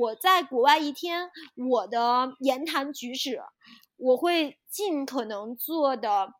[0.00, 1.30] 我在国外一天，
[1.70, 3.40] 我的言谈举止，
[3.96, 6.32] 我会尽可能做的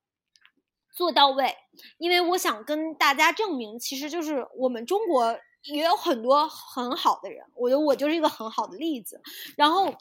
[0.93, 1.55] 做到位，
[1.99, 9.21] 因为我想跟大家证明，其实就是我们中国也有很多很好的人，我觉得我就是一个很好的例子，
[9.57, 9.95] 然后。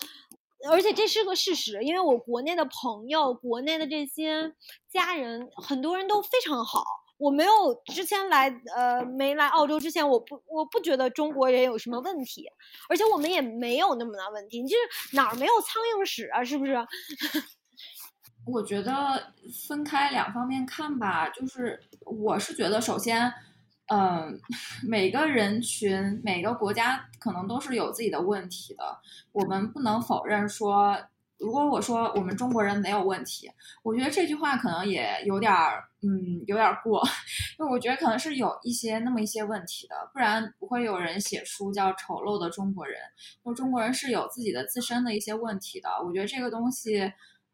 [0.70, 4.54] 而且这是个事实，因为我国内的朋友、国内的这些
[4.91, 6.84] 家人，很多人都非常好。
[7.17, 7.52] 我没有
[7.86, 12.48] 之前来，呃，没来澳洲之前，我不，我不觉得中国人有什么问题，
[12.89, 14.62] 而且我们也没有那么大问题。
[14.62, 16.43] 你就是哪儿没有苍蝇屎啊？
[16.43, 16.76] 是不是？
[18.46, 19.34] 我觉得
[19.67, 23.32] 分开两方面看吧，就是我是觉得，首先。
[23.89, 24.38] 嗯，
[24.86, 28.84] 每个人群、每个国家可能都是有自己的问题的。
[29.32, 30.97] 我们不能否认说，
[31.38, 33.50] 如果我说我们中国人没有问题，
[33.84, 37.02] 我觉得这句话可能也有点儿，嗯，有点过。
[37.58, 43.00] 因为我觉得可能是有一些那么一些问题的，不然不会有人写书叫《丑陋的中国人》。
[43.45, 45.89] 就中国人是有自己的自身的一些问题的。
[46.06, 47.02] 我觉得这个东西，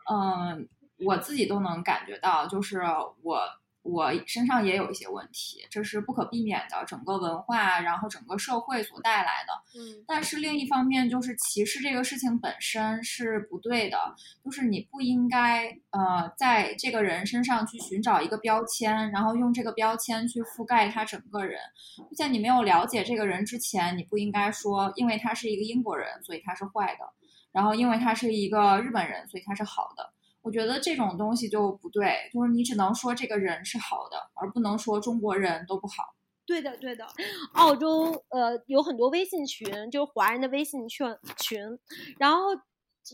[0.10, 0.68] 嗯，
[1.06, 2.82] 我自己都能感觉到，就是
[3.22, 3.40] 我。
[3.84, 9.80] 我身上也有一些问题，这是不可避免的，整个文化，然后整个社会所带来的。
[9.80, 13.98] 嗯，但是另一方面，就是歧视这个事情本身是不对的，
[14.44, 21.60] 就是你不应该呃在这个人身上去寻找一个标签，然后用这个标签去覆盖他整个人。
[22.16, 27.06] 在你没有了解这个人之前，你不应该说，因为他是一个英国人，所以他是坏的，
[27.52, 30.14] 然后因为他是一个日本人，所以他是好的。
[30.44, 36.14] 我觉得这种东西就不对，就是你只能说这个人是好的，而不能说中国人都不好。
[36.46, 37.08] 对的，对的。
[37.54, 41.60] 澳洲呃有很多微信群，就是华人的微信群群，
[42.20, 42.40] 然后。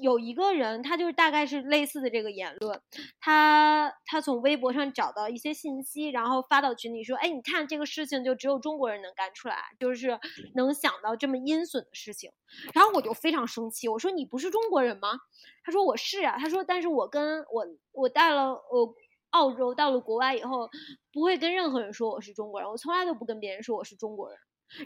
[0.02, 2.80] 有一个人，他就是大概是类似的这个言论，
[3.20, 10.20] 他他从微博上找到一些信息，然后发到群里说：“哎，你看这个事情就只有中国人能干出来，就是
[10.54, 12.32] 能想到这么阴损的事情。”
[12.74, 15.20] 然后我就非常生气，我说：“你不是中国人吗？”
[15.66, 18.94] 他说：“我是啊。”他说：“但是我跟我我带了我
[19.32, 20.70] 澳洲到了国外以后，
[21.12, 24.38] 不会跟任何人说我是中国人，我从来都不跟别人说我是中国人。”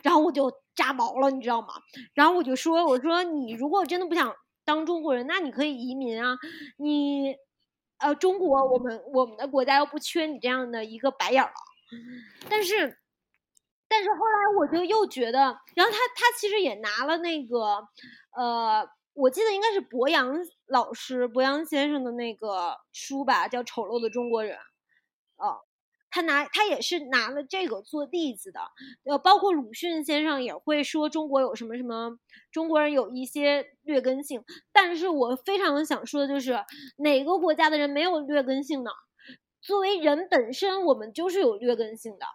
[0.01, 1.73] 然后我就炸毛了，你知道吗？
[2.13, 4.33] 然后我就说：“我说你如果真的不想。”
[4.65, 6.37] 当中国人，那你可以移民啊！
[6.77, 7.35] 你，
[7.99, 11.53] 呃，中国，我们我们的国家又不缺你这样的一个白眼狼。
[12.49, 12.97] 但是，
[13.87, 15.39] 但是后来我就又觉得，
[15.75, 17.87] 然后他他其实也拿了那个，
[18.35, 24.57] 呃，我记得应该是博洋老师、博洋先生的那个书吧，叫《丑陋的中国人》。
[25.37, 25.59] 哦。
[26.13, 28.59] 他拿他也是拿了这个做例子的，
[29.05, 32.19] 呃，包括鲁迅先生也会说中国有什么什么，
[32.51, 34.43] 中国人有一些劣根性。
[34.71, 36.55] 但是我非常想说的就是，
[36.97, 38.91] 哪个国家的人没有劣根性呢？
[39.59, 42.25] 作为人本身，我们就是有劣根性的。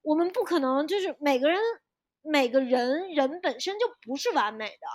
[0.00, 1.60] 我们不可能就是每个人
[2.22, 4.86] 每个人人本身就不是完美的，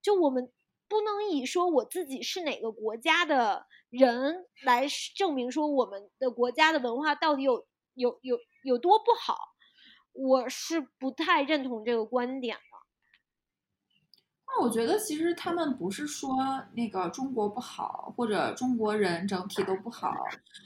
[0.00, 0.50] 就我们
[0.88, 9.36] 不能以说我自己是哪个国家的人来证明说我们的国家的文化到底有有有有多不好，
[10.12, 12.62] 我是不太认同这个观点的。
[14.46, 16.36] 那我觉得其实他们不是说
[16.74, 20.12] 那个中国不好，或者中国人整体都不好，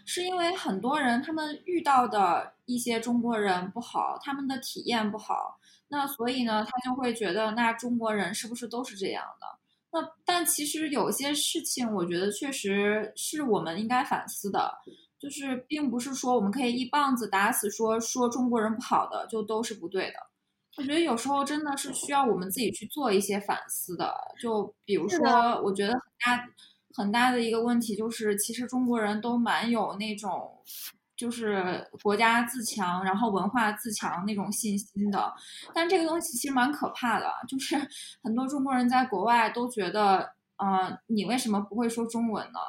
[0.05, 5.59] 是因为很多人他们遇到的一些中国人不好，他们的体验不好，
[5.89, 9.59] 那所以呢，他就会觉得那中国人是不是都是这样的？
[9.91, 14.79] 那但其实有些事情，我觉得确实是我们应该反思的，
[15.19, 20.15] 就是并不是说我们可以一棒子打死说说中国人不好的就都是不对的。
[20.77, 24.15] 我觉得有时候真的是需要我们自己去做一些反思的。
[24.41, 26.49] 就比如说，我觉得很大
[26.95, 30.57] 很大的一个问题就是，其实中国人都蛮有那种，
[31.17, 35.33] 就是国家自强，然后文化自强那种信心的。
[35.75, 37.77] 但这个东西其实蛮可怕的，就是
[38.23, 42.61] 很多中国人在国外都觉得，嗯，你为什么不会说中文呢？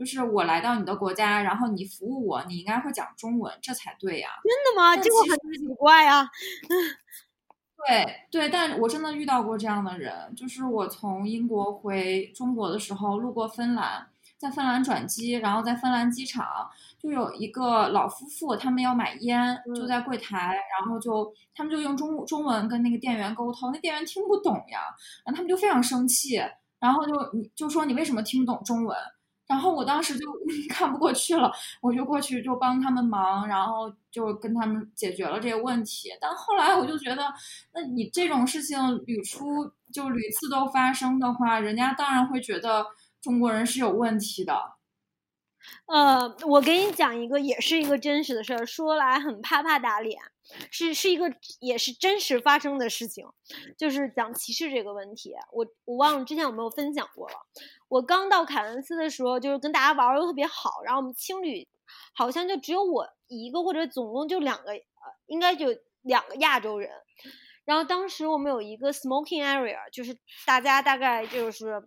[0.00, 4.30] 就是我来到你的国家，然后你服务我，你应该会讲中文，这才对呀。
[4.42, 4.96] 真的吗？
[4.96, 6.26] 这个很奇怪啊。
[7.86, 16.46] 对对，但我真的遇到过这样的人，就是我从英国回中国的时候，路过芬兰，在芬兰转机，然后在芬兰机场
[16.98, 24.80] 就有一个老夫妇，他们要买烟，就在柜台，然后就他们就用中中文跟那个店员沟通，那店员听不懂呀，
[25.26, 26.36] 然后他们就非常生气，
[26.78, 28.96] 然后就你就说你为什么听不懂中文？
[29.50, 30.24] 然后我当时就
[30.70, 36.08] 看不过去了，我就过去就帮他们忙，然后就跟他们解决了这个问题。
[36.20, 37.24] 但后来我就觉得，
[37.74, 42.86] 那你这种事情屡出就屡次都发生的话，人家当然会觉得
[43.20, 44.54] 中国人是有问题的。
[45.86, 50.18] 呃，我给你讲一个，也是一个真实的事儿，说来很啪啪打脸，
[50.70, 53.26] 是是一个也是真实发生的事情，
[53.78, 55.34] 就是讲歧视这个问题。
[55.52, 57.34] 我我忘了之前有没有分享过了。
[57.88, 61.66] 我刚到凯恩斯的时候，就是跟大家玩的特别好，然后我们青旅
[62.14, 64.72] 好像就只有我一个，或者总共就两个，
[65.26, 65.66] 应该就
[66.02, 66.90] 两个亚洲人。
[67.64, 71.80] 然后当时我们有一个 smoking area，就是大家大概就是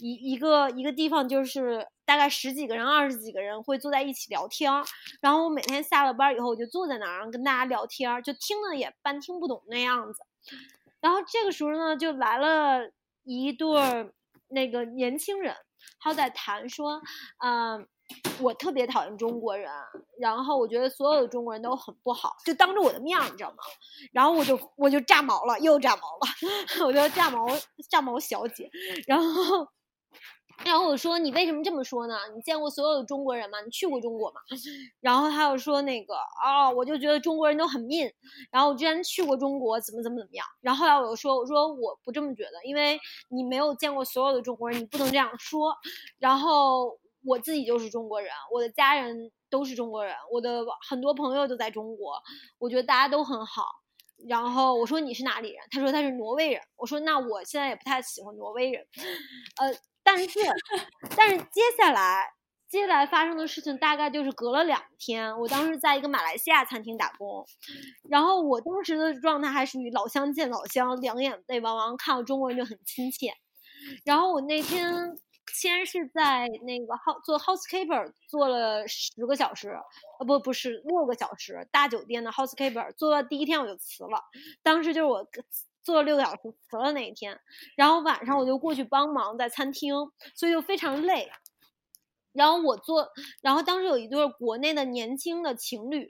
[0.00, 4.72] 一一个一个地方，就是大概十几个人、二十几个人会坐在一起聊天。
[5.20, 10.20] 然后我每天下了班以后，我就坐在那儿跟大家聊天，就听了也半听不懂那样子。
[11.00, 12.90] 然后这个时候呢，就来了
[13.22, 14.12] 一对儿。
[14.52, 15.54] 那个年轻人，
[16.00, 17.00] 他在谈说，
[17.38, 17.86] 嗯，
[18.40, 19.70] 我特别讨厌中国人，
[20.18, 23.58] 然后我觉得所有的中国人都很不好，就当着我的面，你知道吗？
[24.10, 26.26] 然后我就我就炸毛了，又炸毛了，
[26.84, 27.46] 我就炸毛
[27.88, 28.68] 炸毛小姐，
[29.06, 29.68] 然后。
[30.64, 32.16] 然后我说你为什么这么说呢？
[32.34, 33.60] 你见过所有的中国人吗？
[33.62, 34.40] 你去过中国吗？
[35.00, 38.12] 然后他又说那个啊，我就觉得中国人都很 mean。
[38.52, 40.46] 然后我之前去过中国，怎么怎么怎么样。
[40.60, 45.74] 然后后来我又说，我说我不这么觉得，因为你没有见过所有的中国人，你不能这样说。
[46.18, 52.22] 然后我自己就是中国人，我的家人都是中国人，我的很多朋友都在中国，
[52.58, 53.64] 我觉得大家都很好。
[54.28, 55.58] 然后我说你是哪里人？
[55.70, 56.60] 他说他是挪威人。
[56.76, 58.86] 我说那我现在也不太喜欢挪威人，
[59.58, 59.74] 呃。
[60.02, 60.40] 但是，
[61.16, 62.32] 但是接下来，
[62.68, 65.38] 接下来发生的事情大概就是隔了两天。
[65.38, 67.46] 我当时在一个马来西亚餐厅打工，
[68.08, 73.32] 然后我当时的状态还属于老乡见老乡，两眼泪汪汪，看到中国人就很亲切。
[74.04, 75.16] 然后我那天
[75.52, 79.70] 先是在那个 house 做 housekeeper 做了十个小时，
[80.18, 84.20] 呃不不是六个小时，大酒店的 housekeeper 做到第一天我就辞了，
[84.62, 85.26] 当时就是我。
[85.82, 87.38] 做了六个小时，辞了那一天，
[87.76, 89.94] 然后晚上我就过去帮忙在餐厅，
[90.34, 91.30] 所以就非常累。
[92.32, 93.08] 然后我做，
[93.42, 96.08] 然后当时有一对国内的年轻的情侣，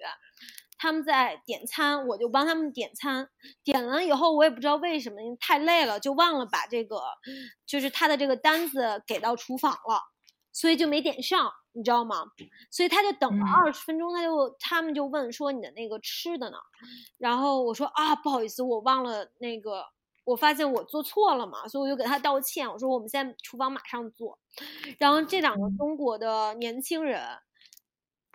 [0.76, 3.28] 他们在点餐，我就帮他们点餐。
[3.64, 7.00] 点了以后，我也不知道为什么，因为太累了，就忘了把这个，
[7.66, 10.02] 就是他的这个单子给到厨房了，
[10.53, 11.53] 所以就没点上。
[11.72, 12.24] 你知道吗？
[12.68, 16.57] 所以他就等了二十分钟，他就他们就问说你的那个吃的呢？
[17.16, 19.86] 然后我说啊，不好意思，我忘了那个，
[20.24, 22.68] 我发现我做错了嘛，所以我就给他道歉。
[22.68, 24.36] 我说我们现在厨房马上做。
[24.98, 27.22] 然后这两个中国的年轻人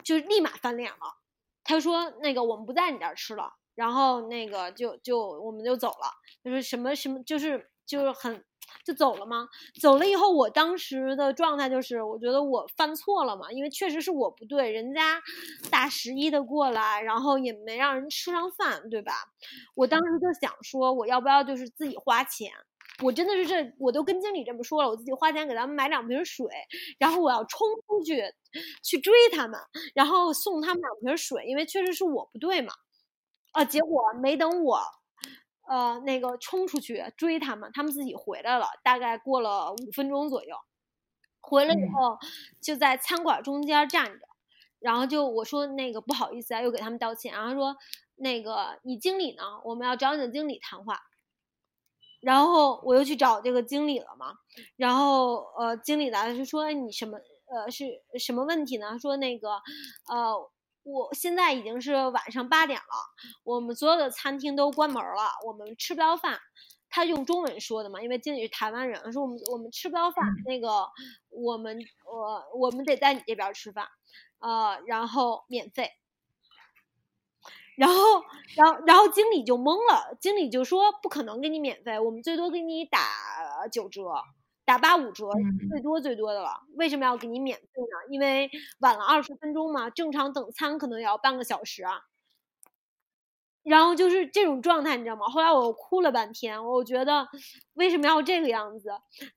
[0.02, 1.18] 就立马翻脸了，
[1.66, 6.10] 他说那个我们不在你这儿吃了，然后那个就就我们就走了。
[6.42, 8.46] 就是什么什么就是就是很。
[8.84, 9.48] 就走了吗？
[9.82, 15.22] 走了以后，我当时的状态就是，我觉得我犯错了嘛，因为确实是我不对，人家
[15.72, 19.14] 大十一的过来，然后也没让人吃上饭，对吧？
[19.76, 22.52] 我当时就想说，我要不要就是自己花钱？
[23.04, 26.48] 我真的是这，我都跟经理这么说了，我自己花钱给他们买两瓶水，
[26.98, 28.24] 然后我要冲出去
[28.84, 29.60] 去追他们，
[29.94, 32.72] 然后送他们两瓶水，因为确实是我不对嘛。
[33.52, 34.80] 啊，结果没等我，
[35.68, 40.56] 呃，那个冲出去追他们，他们自己回来了，大概过了五分钟左右，
[41.42, 42.18] 回来以后
[42.62, 44.28] 就在餐馆中间站着，
[44.80, 47.76] 然后就我说那个不好意思啊，又给他们道歉，然后说
[48.16, 49.44] 那个你经理呢？
[49.64, 51.00] 我们要找你的经理谈话。
[52.22, 54.34] 然后我又去找这个经理了嘛，
[54.78, 58.98] 然后呃，经理来了就说你什么呃是什么问题呢？
[58.98, 59.62] 说那个
[60.10, 60.34] 呃，
[60.86, 62.86] 我现在已经是晚上八点了，
[63.44, 66.40] 我们所有的餐厅都关门了，我们吃不到饭。
[66.88, 70.88] 他用中文说的嘛，因为经理是台湾人，说我们我们吃不到饭，那个
[71.30, 73.88] 我们我我们得在你这边吃饭，
[74.40, 75.90] 呃，然后免费。
[77.76, 77.96] 然后，
[78.56, 84.04] 然后，然后经理就懵了，经理就说不可能给你免费，我们最多给你打九折，
[84.66, 85.30] 打八五折，
[85.70, 86.62] 最多最多的了。
[86.76, 87.98] 为什么要给你免费呢？
[88.10, 88.50] 因为
[88.80, 92.02] 晚了二十分钟嘛，正常等餐可能也要半个小时啊。
[93.64, 95.28] 然后就是这种状态，你知道吗？
[95.28, 97.28] 后来我哭了半天，我觉得
[97.76, 98.90] 为什么要这个样子？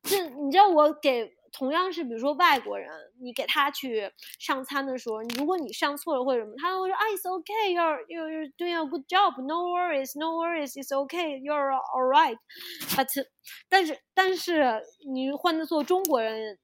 [0.02, 1.37] 这你知道我给。
[1.58, 2.88] 同样是，比如说外国人，
[3.20, 12.06] 你给他去上餐的时候，如果你上错了或者什么，他会说啊，It's okay, you're you're doing a good job, no worries, no worries, it's okay, you're all
[12.08, 12.38] right.
[12.94, 13.08] But，
[13.68, 14.80] 但是但是
[15.12, 16.60] 你换的做中国人，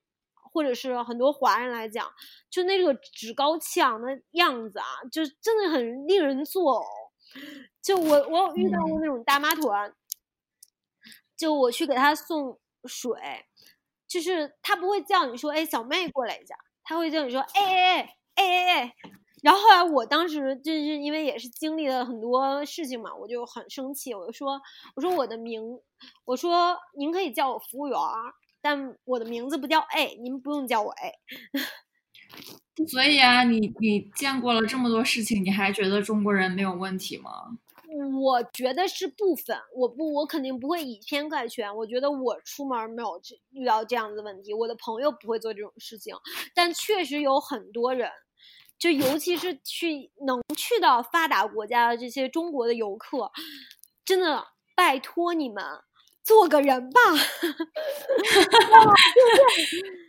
[0.52, 2.08] 或者是很多华人来讲，
[2.48, 6.84] 就那个趾高气昂的样子啊，就真的很令人作呕。
[7.82, 9.92] 就我我有遇到过那种大妈团，
[11.36, 13.10] 就我去给他送水。
[14.14, 16.54] 就是他不会叫你说，哎，小妹过来一下，
[16.84, 18.94] 他会叫你说，哎哎哎哎哎哎。
[19.42, 24.60] 然后后来我当时就是因为也是经历了很多事情嘛，我就很生气，我就说，
[24.94, 25.60] 我说我的名，
[26.24, 27.98] 我说您可以叫我服务员，
[28.62, 31.12] 但我的名字不叫 A，您不用叫我 A。
[32.86, 37.58] 所以啊，你你见过了这么多事情，你还觉得中国人没有问题吗？
[38.20, 41.76] 我觉得是部分，我不，我肯定不会以偏概全。
[41.76, 43.20] 我觉得我出门没有
[43.52, 46.16] 遇到这样的问题，我的朋友不会做这种事情，
[46.54, 48.10] 但确实有很多人，
[48.78, 53.30] 就尤其是去能去到发达国家的这些中国的游客，
[54.04, 55.64] 真的拜托你们
[56.24, 57.00] 做个人吧。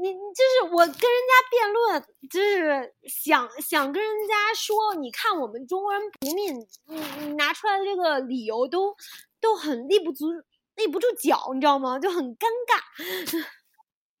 [0.00, 6.54] 你就是我跟人家辩论，就是想想跟人家说，你看我们中国人不命，
[6.86, 8.94] 你你拿出来的这个理由都
[9.40, 10.28] 都很立不足
[10.76, 11.98] 立不住脚，你知道吗？
[11.98, 13.44] 就很尴尬。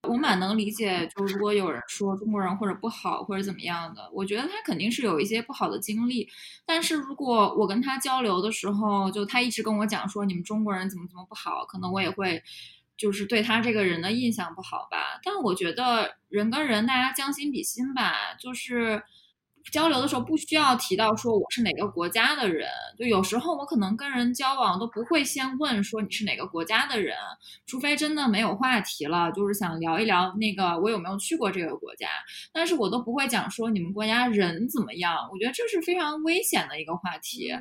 [0.08, 6.28] 我蛮能理解，就如果有人说中国人或者不好或者怎么样的，我觉得他肯定是有一些不好的经历。
[6.66, 12.42] 但是如果我跟他交流的时候，就他一直跟我讲说你们中国人怎么怎么不好，可能我也会。
[12.98, 19.00] 就是对他这个人的印象不好吧，但我觉得人跟人大家将心比心吧，就是
[19.70, 22.68] 交流的时候不需要提到说我是哪个国家的人，
[22.98, 27.16] 就有时候我可能跟人交往都不会先问说你是哪个国家的人，
[27.66, 32.08] 除非真的没有话题了，就是想聊一聊那个我有没有去过这个国家，
[32.52, 37.52] 但是我都不会讲说你们国家人怎么样，我觉得这是非常危险的一个话题，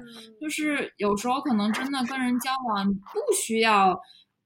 [0.41, 3.99] 就是有时候可能真的跟人交往不需要。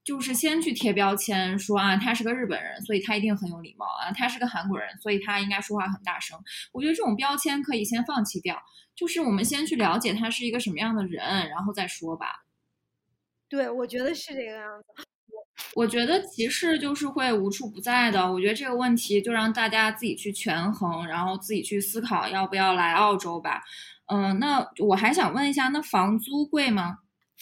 [0.04, 6.36] 就是先去贴标签，说啊，他是个日本人，所以他一定很有礼貌啊；他是个韩国人，所以他应该说话很大声。
[6.72, 8.60] 我觉得这种标签可以先放弃掉，
[8.96, 12.44] 就是我们先去了解他是一个什么样的人，然后再说吧。
[13.48, 15.04] 对，我觉得是这个样子。
[15.74, 18.32] 我觉得歧视就是会无处不在的。
[18.32, 23.62] 我觉得这个问题就让大家自己去权衡，然后自己去思考要不要来澳洲吧。
[24.06, 26.98] 嗯，那我还想问一下，那房租贵吗？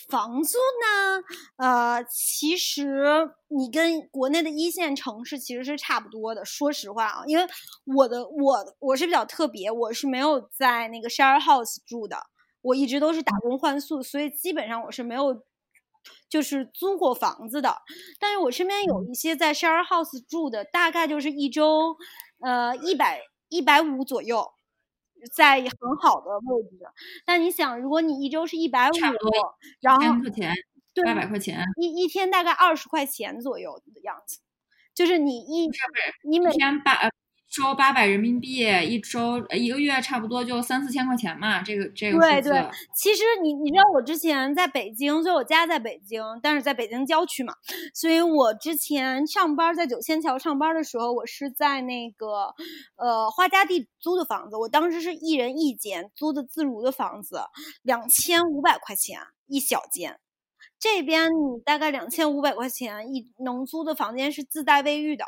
[0.09, 1.23] 房租呢？
[1.57, 6.45] 呃，其实你跟国内的一线城市其实是差不多的。
[6.45, 7.47] 说实话啊，因为
[7.85, 12.17] 我的我我是比较特别，我是没有在那个 share house 住的，
[12.63, 15.43] 我一直都是打工换宿，所以基本上我是没有
[16.29, 17.77] 就是租过房子的。
[18.19, 21.95] 但是我身边有一些在 share house 住的，大概就是一周
[22.41, 24.51] 呃一百一百五左右。
[25.33, 26.79] 在很好的位置，
[27.25, 28.93] 但你想，如果你一周是一百五，
[29.81, 30.55] 然后块钱，
[31.05, 34.41] 八百块钱，一一天大概二十块钱左右的样子，
[34.95, 35.71] 就是你一
[36.25, 37.11] 你每天八。
[37.51, 41.61] 周八百人民币一周，一个月差不多就三四千块钱嘛。
[41.63, 47.53] 这个这个对对，其实你你知道我之前在北京，所以我家在北京，但是在北京郊区嘛，
[47.93, 52.55] 所以我之前上班在九仙桥上班的时候，我是在那个
[52.95, 57.41] 呃花家地租的房子，我当时是一人一间租的自如的房子，
[57.83, 60.21] 两千五百块钱一小间。
[60.79, 65.25] 这边你大概两千五百块钱一能租的房间是自带卫浴的。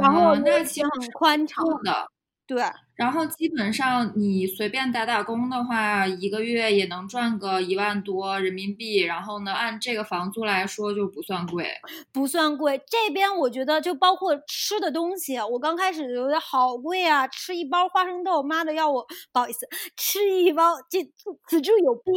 [0.00, 2.06] 然后那其实很宽敞的，
[2.46, 2.62] 对，
[2.94, 9.00] 然后基本上你随便打打工的话，一个月也能赚个一万多人民币。
[9.00, 11.70] 然后呢，按这个房租来说就不算贵，
[12.12, 12.82] 不算贵。
[12.86, 21.02] 这边我觉得就包括吃的东西，我刚开始觉得好贵啊，吃一包花生豆，妈的要我不好意思，吃一包这
[21.48, 22.10] 此处有逼，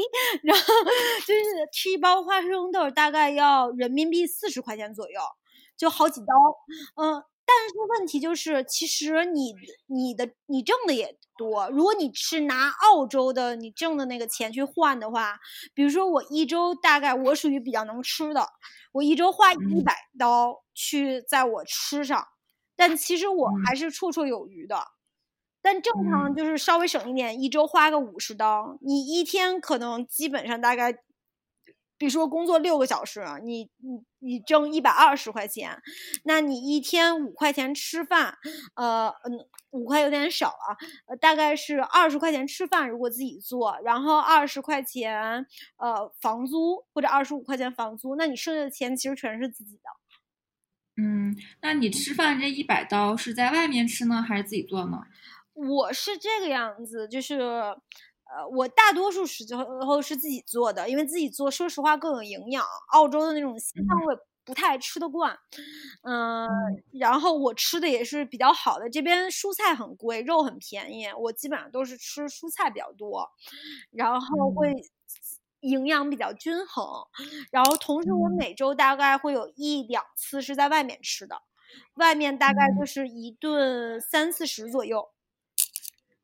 [0.43, 0.63] 然后
[1.25, 5.19] 就是吃一包花生豆大概要人民币四十块钱左右，
[5.77, 6.33] 就好几刀，
[7.01, 7.23] 嗯。
[7.49, 11.69] 但是问题就是，其实你你的你挣的也多。
[11.69, 15.39] 如果你是拿澳洲的你挣的那个钱去换的话，
[15.73, 18.49] 比如说我一周大概我属于比较能吃的，
[18.91, 22.27] 我一周花一百刀去在我吃上，
[22.75, 24.83] 但其实我还是绰绰有余的。
[25.61, 30.99] 但正常就是稍微省一点，一周花个五十刀，你一天可能基本上大概。
[31.97, 35.81] 比如说工作六个小时，你你你挣一百二十块钱，
[36.23, 38.37] 那你一天五块钱吃饭，
[38.75, 40.77] 呃嗯，五块有点少啊，
[41.07, 45.45] 呃大概是二十块钱吃饭，如果自己做，然后二十块钱
[45.77, 49.81] 呃房租或者二十五块钱房租，那你剩下的钱其实全是自己的。
[51.01, 55.01] 嗯，那你吃饭这一百刀是在外面吃呢，还是自己做呢？
[55.53, 57.41] 我是这个样子，就是。
[58.35, 62.65] 呃，我大多数时候是自己做的，因为自己做，说实话更有营养。
[62.93, 65.37] 澳洲的那种西餐我也不太吃得惯，
[66.03, 66.47] 嗯，
[66.99, 68.89] 然后我吃的也是比较好的。
[68.89, 73.29] 这边蔬菜很贵，肉很便宜，我基本上都是吃蔬菜比较多，
[73.91, 74.73] 然后会
[75.61, 76.85] 营养比较均衡。
[77.51, 81.41] 然后同时，我每周大概会有一两次是在外面吃的，
[81.95, 85.09] 外面大概就是一顿三四十左右。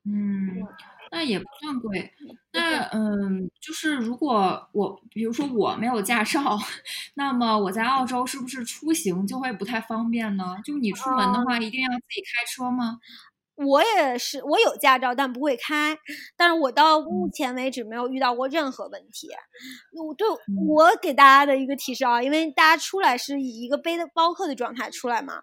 [0.06, 0.68] 嗯。
[1.14, 2.12] 那也不算贵，
[2.54, 6.58] 那嗯，就是如果我比如说我没有驾照，
[7.14, 10.56] 那么我在澳洲是不是出行就会不太方便呢？
[10.66, 13.00] 就你出门的话，一定要自己开车吗？
[13.56, 15.96] 我也是，我有驾照，但不会开。
[16.36, 19.30] 但是我到目前为止没有遇到过任何问题。
[19.94, 20.28] 我对
[20.68, 25.36] 我给大家的一个提示啊，因为大家出来是以一个背包客的状态出来嘛，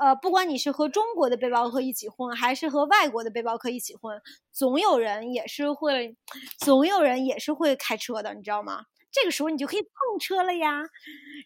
[0.00, 4.18] 呃，不管你是和中国的背包客一起混，还是和外国的背包客一起混，
[4.52, 6.16] 总有人也是会，
[6.58, 8.84] 总有人也是会开车的，你知道吗？
[9.12, 10.82] 这个时候你就可以碰车了呀，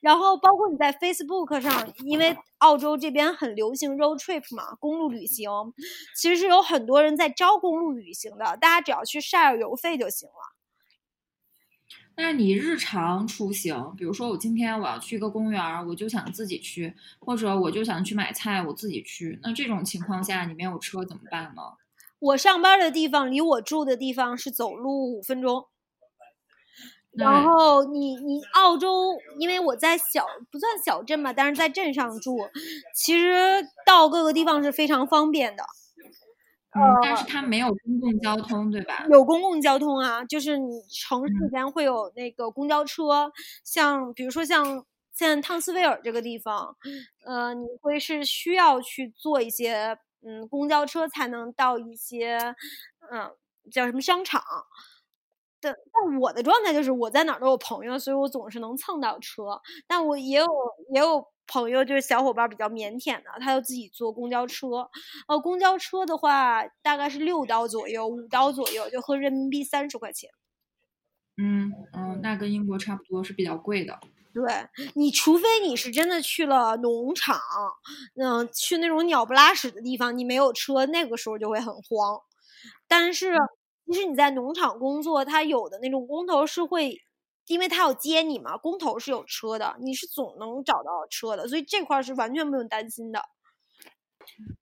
[0.02, 5.48] 然后包括你在 Facebook 上，因为澳洲这边很流行 road trip 嘛，公路旅行，
[6.16, 10.56] 其实是有很多人在招公路旅行的，大家只要去 share 油费就行了。
[12.16, 21.62] 那你日常出行，比如说我今天我要去一个公园，我就想自己去，或者我就想去买菜，我自己去，那这种情况下你没有车怎么办呢？
[22.18, 25.69] 我上班的地方离我住的地方是走路五分钟。
[27.20, 32.38] 然后你你澳洲，因为我在小不算小镇吧，但是在镇上住，
[32.94, 35.62] 其实到各个地方是非常方便的。
[36.72, 39.04] 嗯，但是它没有公共交通，对吧？
[39.10, 43.32] 有公共交通啊，就是你城市里边会有那个公交车，
[43.64, 46.76] 像比如说像像汤斯威尔这个地方，
[47.26, 52.54] 呃，你会是需要去坐一些嗯公交车才能到一些
[53.10, 53.28] 嗯
[53.72, 54.40] 叫什么商场。
[55.60, 59.60] 但但我的状态就是我在哪儿都有朋友，所以我总是能蹭到车。
[59.86, 60.46] 但我也有
[60.94, 64.88] 也有朋友，就是小伙伴比较腼腆的，他就自己坐公交车。
[65.28, 70.30] 呃，公交车的话大概是六刀左右，五刀左右，就合人民币三十块钱。
[71.36, 73.98] 嗯嗯，那跟英国差不多，是比较贵的。
[74.32, 74.44] 对
[74.94, 77.38] 你，除非你是真的去了农场，
[78.16, 82.20] 嗯，去那种鸟不拉屎的地方，你没有车，那个时候就会很慌。
[82.88, 83.34] 但是。
[83.92, 86.96] 其实你在农场工作，他有的那种工头是会，
[87.48, 93.20] 因为他要接你嘛，工头是有车的，你是总能找到车的，所以这块是完全不用担心的。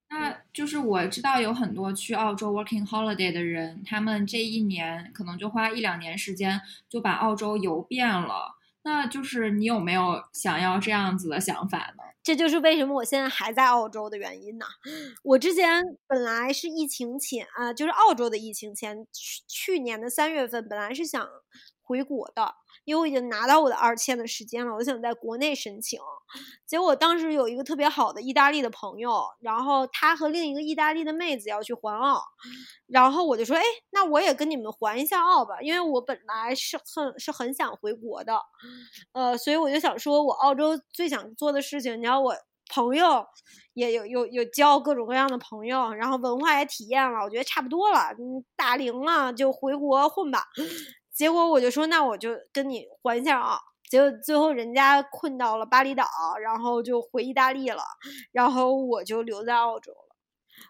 [0.09, 6.59] 那就是我知道有很多去澳洲 working holiday 的人，他们这一年可能就花一两年时间
[6.89, 8.57] 就把澳洲游遍了。
[8.83, 12.08] 那就是你有没有想要这样子的想法呢？
[12.29, 14.67] 这就是为什么我现在还在澳洲的原因呢。
[15.23, 21.27] 我之前本来是疫情前啊，就是澳洲的疫情前，去去年的三月份本来是想
[21.81, 22.57] 回国的。
[22.89, 26.01] 因为我已经拿到我的二签的时间了，我想在国内申请。
[26.67, 32.23] 结果当时有一个特别好的意大利的朋友，然后他和另一个意大利的妹子要去环澳，
[32.87, 38.41] 然后我就说，哎，那我也跟你们环一下澳吧，因为我本来是很是很想回国的，
[39.13, 42.35] 呃，所以我就想说，我澳洲最想做的事情，你要我
[42.75, 43.25] 朋友
[43.73, 50.45] 也有有有交各种各样的朋友，然后文化也体验了，我觉得差不多了，嗯，大龄了就回国混吧。
[51.19, 53.59] 结果我就说，那我就跟你还一下啊。
[53.91, 56.07] 结果最后人家困到了巴厘岛，
[56.41, 57.83] 然后就回意大利了，
[58.31, 60.15] 然后我就留在澳洲了。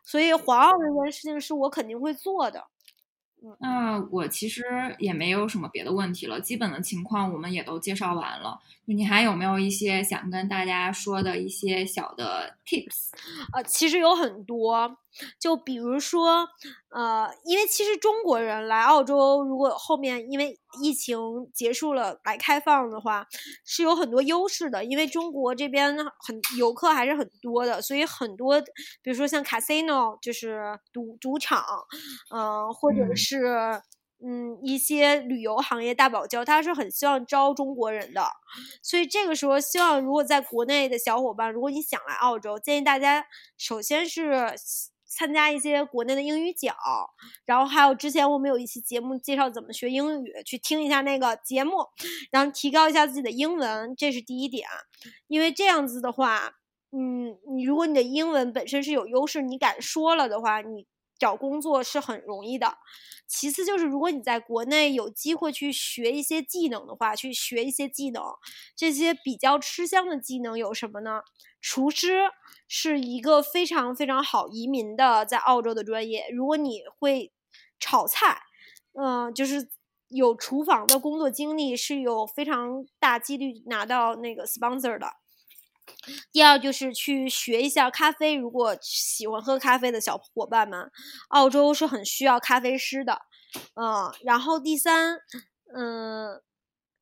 [0.02, 2.64] 所以环澳这件事情是我肯定会做的。
[3.60, 4.64] 那我其实
[4.98, 8.58] 也没有什么别的问题了，基本的情况我们也都介绍完了。
[8.86, 13.10] 你还有没有一些想跟大家说的一些小的 tips？
[13.52, 14.96] 呃，其实有很多，
[15.38, 16.48] 就比如说，
[16.90, 21.18] 呃，因为其实中国人来澳洲，如果后面因为疫情
[21.54, 23.26] 结束了来开放的话，
[23.64, 24.84] 是有很多优势的。
[24.84, 28.60] 因为中国这边很游客还是很多的，所以很多，
[29.02, 31.64] 比如说像 casino 就是赌赌场，
[32.34, 33.82] 嗯，或者是。
[34.20, 38.28] 嗯，一些旅游行业大堡礁，他是很希望招中国人的，
[38.82, 43.24] 所以这个时候希望如果在国内的小伙伴，如果你想来澳洲，建议大家
[43.56, 44.56] 首先是
[45.18, 46.72] 参加一些国内的英语角，
[47.44, 51.72] 然后还有之前我们有一期节目介绍怎么学英语，去听一下那个节目，
[52.30, 54.68] 然后提高一下自己的英文，这是第一点，
[55.26, 56.52] 因为这样子的话，
[56.92, 60.86] 嗯，你如果你的英文本身是有优势，你敢说了的话，你。
[61.18, 62.78] 找工作是很容易的，
[63.26, 68.22] 其次就是如果你在国内有机会去学一些技能的话，去学一些技能，
[68.76, 71.22] 这些比较吃香的技能有什么呢？
[71.60, 72.30] 厨师
[72.68, 76.28] 是一个非常非常好移民的在澳洲的专业。
[76.32, 77.32] 如果你会
[77.80, 78.40] 炒菜，
[78.92, 79.68] 嗯，就是
[80.08, 85.08] 有厨房的工作经历，是有非常大几率拿到那个 sponsor 的。
[86.32, 90.90] 第二就是去学一下咖啡，如果喜欢喝咖啡的小伙伴们，
[91.28, 93.22] 澳洲是很需要咖啡师的，
[93.74, 95.18] 嗯，然后第三，
[95.74, 96.42] 嗯，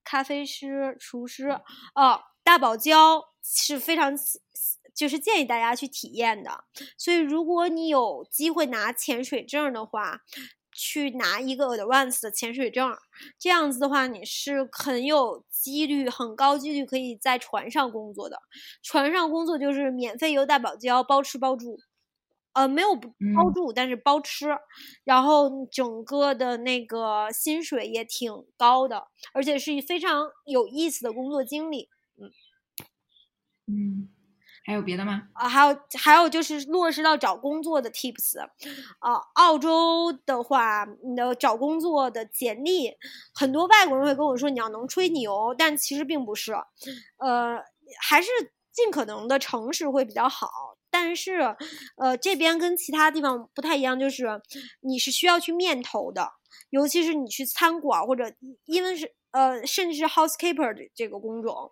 [0.05, 1.49] 咖啡师、厨师，
[1.95, 4.13] 哦，大堡礁是非常，
[4.95, 6.65] 就是建议大家去体验的，
[6.97, 10.21] 所以如果你有机会拿潜水证的话。
[10.77, 12.95] 去拿一个 advanced 的潜水证，
[13.39, 18.39] 这样子的话，你是很有几率、很高几率可以在船上工作的。
[18.83, 21.79] 船上工作就是免费游大堡礁，包吃包住，
[22.53, 24.57] 呃，没有包住，但是包吃，
[25.05, 31.89] 然后整个的那个薪水也挺高的，而且是非常有意思的工作经历。
[32.19, 32.31] 嗯
[33.69, 34.16] 嗯。
[34.67, 35.23] 还有别的吗？
[35.33, 38.41] 啊，还有还有就是落实到找工作的 tips，
[38.99, 42.93] 啊，澳洲的话，你的找工作的简历，
[43.33, 46.53] 很多外国人会跟我说你要能吹牛，但其实并不是，
[47.19, 47.57] 呃，
[48.01, 48.29] 还是
[48.73, 50.49] 尽可能的诚实会比较好。
[50.91, 51.57] 但是，
[51.97, 54.27] 呃，这边跟其他地方不太一样，就是
[54.81, 56.33] 你是需要去面投的，
[56.71, 58.33] 尤其是你去餐馆或者
[58.65, 59.15] 因为是。
[59.37, 61.71] 呃，甚至是 housekeeper 的这个工种，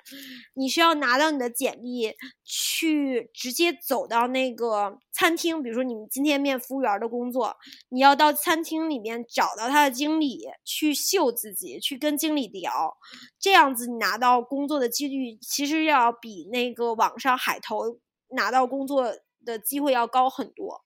[0.53, 2.13] 你需要拿到你的简历，
[2.45, 5.63] 去直接走到那个餐厅。
[5.63, 7.57] 比如说，你们今天面服务员的工作，
[7.89, 12.99] 你要到餐厅里面找到他的经理，去秀自己，去跟经理聊。
[13.41, 17.99] 这样子，你拿到工作的几率其实要比那个网上海投
[18.37, 20.85] 拿到工作的机会要高很多。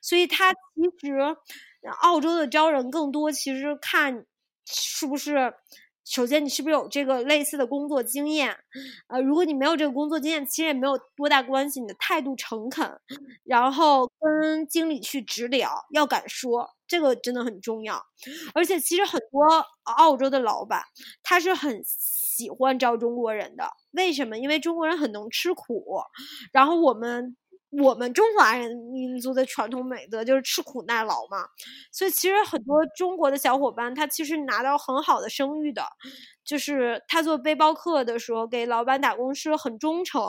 [0.00, 1.18] 所以，他其实
[2.02, 4.24] 澳洲的招人更多，其实看
[4.64, 5.52] 是不是。
[6.12, 8.54] 首先，你是不是有这个类似的工作经验？
[9.08, 11.80] 呃，如果你没有这个工作经验，其实也没有多大关系。
[11.80, 13.00] 你的态度诚恳，
[13.44, 18.04] 然后跟经理去直聊，要敢说，这个真的很重要。
[18.52, 20.82] 而且，其实很多澳洲的老板
[21.22, 23.64] 他是很喜欢招中国人的。
[23.92, 24.36] 为什么？
[24.36, 26.02] 因为中国人很能吃苦，
[26.52, 27.34] 然后我们。
[27.80, 31.46] 我们中华人民族的传统美德就是吃苦耐劳嘛，
[31.90, 35.82] 所以其实很多中国的小伙伴，他其实拿到很好的声誉的，
[36.44, 40.22] 就是他做背包客的时候给老板打工是很忠诚，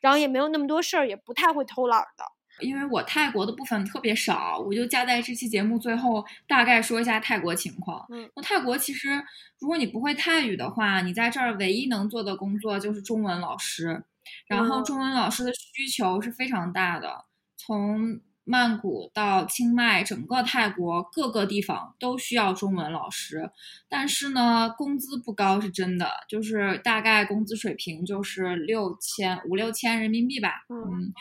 [0.00, 2.24] 然后也没有那么多事儿，也不太会偷懒的。
[2.60, 8.06] 因为我泰国的部分特别少，我就加在这期节目最后大概说一下泰国情况。
[8.12, 9.20] 嗯，那泰国其实
[9.58, 14.04] 如果你不会泰语的话，你在这儿唯一能做的工作就是中文老师。
[14.46, 17.24] 然后中文老师的需求是非常大的，
[17.56, 23.50] 从曼谷到清迈，整个泰国各个地方都需要中文老师。
[23.88, 30.64] 但是呢，工资不高是真的，就是大概工资水平就是六千五六千人民币吧。
[30.68, 31.12] 嗯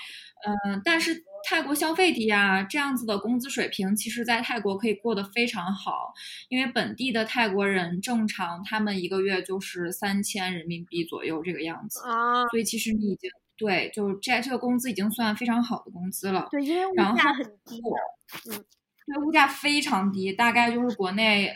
[0.45, 6.13] 嗯，但是泰国消费低啊，这样子的工资水平，其实在泰国可以过得非常好，
[6.49, 16.47] 因为本地的泰国人正常他们一个月就是三千人民币左右这个样子啊，所以其实你已经对，就是这这个工资已经算非常好的工资了。
[16.51, 17.81] 对，因为物价很低，
[18.51, 18.63] 嗯，
[19.05, 21.51] 对，物价非常低，大概就是国内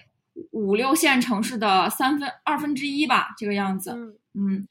[0.51, 3.91] 五六线城市的三分二分之一吧，这个样子。
[3.91, 4.67] 嗯嗯，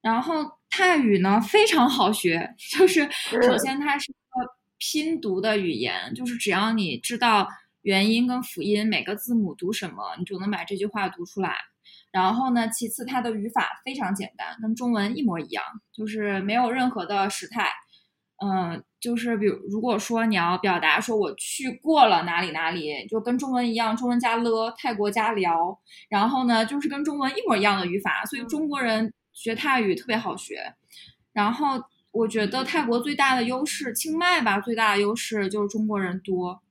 [0.00, 0.58] 然后。
[0.72, 7.48] 泰语呢非常好学，就是首先它是一个拼读的语言，就是只要你知道
[7.82, 11.56] 元音跟辅音每个字母读什么，你就能把这句话读出来。
[12.12, 17.68] 然后呢，其次它的语法非常简单，跟中文一模一样，就是没有任何的时态。
[18.42, 30.74] 嗯，就是比如如果说你要表达说我去过了哪里哪里，就跟中文一样，中文加了，泰国加辽，然后呢就是跟中文一模一样的语法，所以中国人学泰语特别好学。
[31.34, 31.80] 然后
[32.12, 36.62] 我觉得泰国最大的优势，清迈吧，最大的优势就是中国人多，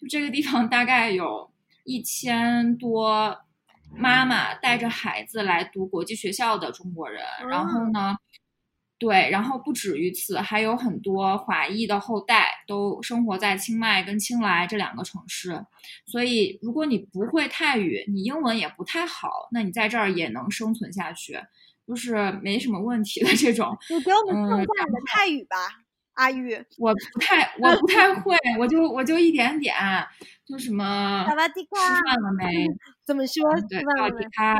[0.00, 1.50] 就这个地方大概有
[1.84, 3.36] 一千多
[3.94, 8.16] 妈妈带着孩子来读国际学校的中国人，然后呢。
[8.98, 15.64] 对，然后不止于此，还有很多华裔的后代都生活在清迈跟清莱这两个城市，
[16.04, 21.40] 所以如果你不会泰语，你英文也不太好，那你在这儿也能生存下去，
[21.88, 23.74] 就是没什么问题的这种。
[23.88, 25.56] 你给我们说下你的泰语吧，
[26.14, 26.54] 阿玉。
[26.78, 29.74] 我不太，我不太会，我就我就一点点，
[30.46, 32.66] 就什么吃饭了没？
[33.06, 33.42] 怎么说？
[33.68, 34.58] 对，萨瓦迪卡，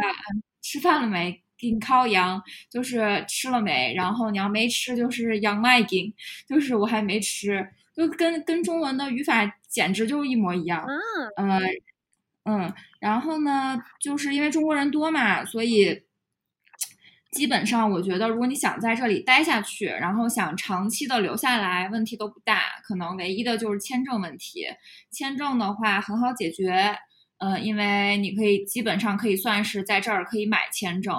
[0.62, 1.42] 吃饭了没？
[1.58, 3.92] 给你烤羊，就是吃了没？
[3.94, 6.14] 然后你要没吃，就是羊麦给，
[6.48, 10.86] 就是我还没吃，就跟跟中文的语法简直就一模一样。
[11.36, 11.60] 嗯，呃，
[12.44, 16.02] 嗯，然后呢，就是因为中国人多嘛，所以
[17.30, 22.62] 基本上我觉得，如果你想在这里待下去，然后想长期的留下来，问题都不大。
[22.82, 24.64] 可能唯一的就是签证问题。
[25.12, 26.96] 签证的话很好解决，
[27.38, 31.14] 呃，因为你可以基本上可以算是在这儿可以买签证。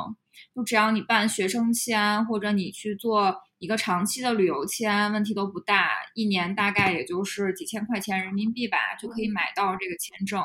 [0.54, 10.42] 就只要你办学生签，或者你去做一个长期的旅游签，问题都不大，一年大概也就是几千块钱人民币吧，就可以买到这个签证。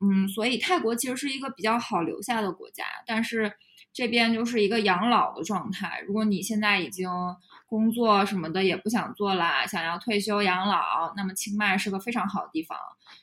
[0.00, 3.50] 嗯，所以泰国其实是一个比较好留下的国家，但是
[3.92, 6.02] 这边就是一个养老的状态。
[6.06, 7.08] 如果你现在已经
[7.66, 12.76] 工作什么的也不想做啦，想要退休养老，那么清迈是个非常好的地方。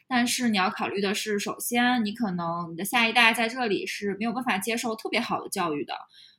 [0.08, 5.94] 但是你要考虑的是，首先你可能你的下一代在这里是没有办法接受特别好的教育的，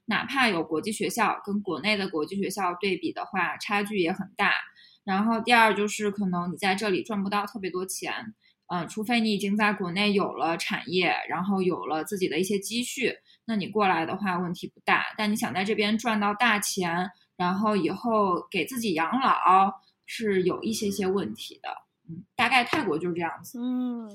[0.06, 4.52] 哪怕有国际学校，跟国内的国际学校对比的话，差距也很大。
[5.04, 8.34] 然后第二就是可能你在这里赚不到特别多钱，
[8.66, 13.14] 嗯，除非你已经在国内有了产业，然后有了自己的一些积蓄，
[13.48, 15.06] 那你过来的话问题不大。
[15.16, 19.72] 但你想在这边赚到大钱，然后以后给自己养老，
[20.04, 21.70] 是有一些些问题的。
[22.08, 23.58] 嗯，大概泰国就是这样子。
[23.58, 24.06] 嗯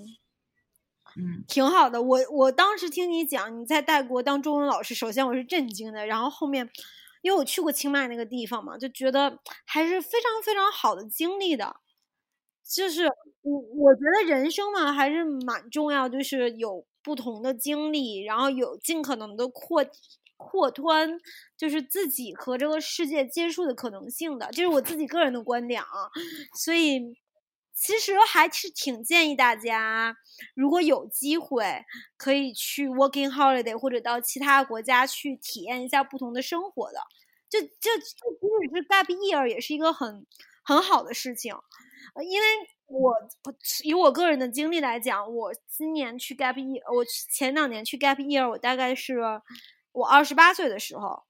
[1.15, 2.01] 嗯，挺好的。
[2.01, 6.69] 我我当时听你讲你在泰国当中文老师，首先我是震惊的，然后后面
[7.23, 11.75] 因为我去过清迈那个地方嘛，就觉得还是非常非常好的经历的。
[12.63, 13.05] 就是
[13.41, 19.85] 我我觉得人生嘛还是蛮重要，就是有不同的经历，然后有尽可能的扩
[20.37, 21.19] 扩宽，
[21.57, 26.09] 就是自己和这个世界接触的可能性的，这是我自己个人的观点啊。
[26.55, 27.17] 所以。
[27.75, 30.15] 其实还是挺建议大家，
[30.55, 31.83] 如果有机会，
[32.17, 36.99] 可以去 working holiday 或者到其他国家去体验一下不同的生活的。
[37.49, 40.23] 就就就即使是 gap year 也是一个很
[40.63, 41.55] 很好的事情。
[42.29, 42.47] 因为
[42.93, 43.15] 我
[43.83, 49.17] 以我个人的经历来讲，我今年去 gap year，我前两年去 gap year，我大概是
[49.91, 51.23] 我二十八岁的时候。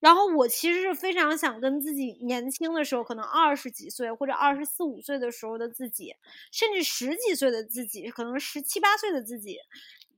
[0.00, 6.14] 然后我其实是非常想跟自己年轻的时候，可能二十几岁或者二十四五岁的时候的自己，
[6.52, 9.56] 甚至十几岁的自己，可能十七八岁的自己，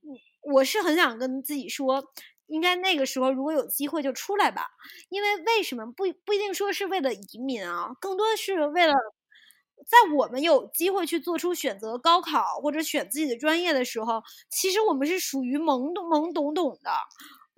[0.03, 0.11] 嗯，
[0.55, 2.03] 我是很想跟自己说，
[2.49, 4.70] 应该那个时候如果有机会就出来吧。
[5.09, 8.93] 因为为什么不不一定说是为了移民啊，更多是为了
[9.87, 16.91] 在我们有机会去做出选择，高考或者选自己的专业的时候，其实我们是属于懵懂懵懂懂的。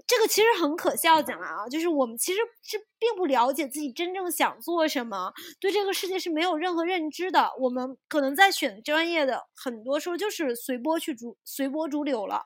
[0.06, 7.50] 这个其实很可笑，讲来啊，就是我们其实是并不了解自己真正想做什么，对这个世界是没有任何认知的。
[7.60, 12.42] 我们可能在选专业的很多时候就是随波去逐随波逐流了。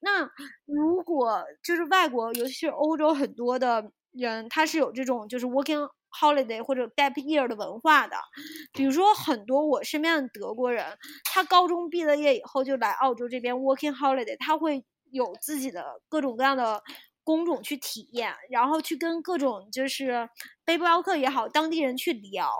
[0.00, 0.30] 那
[0.64, 8.16] 如果就是外国，尤其是欧洲很多的人，他是有这种就是 working holiday 或者 gap year 的文化的。
[8.72, 14.84] 比如说很多我身边的德国人，他高中毕了业以后就来澳洲这边 working holiday，他会。
[15.10, 16.82] 有自己的各种各样的
[17.24, 20.28] 工种去体验，然后去跟各种就是
[20.66, 22.50] 背包客也好，当地人去聊，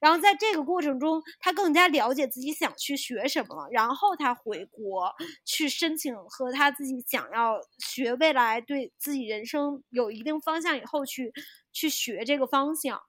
[0.00, 11.30] 然后在这个过程中，他更加了解自己想去学什么，然后他回国去申请和他自己想要学未来对自己人生有一定方向以后去
[11.78, 13.00] 去学这个方向，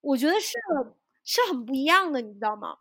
[0.00, 0.52] 我觉得是
[1.24, 2.76] 是很不一样的，你知道吗？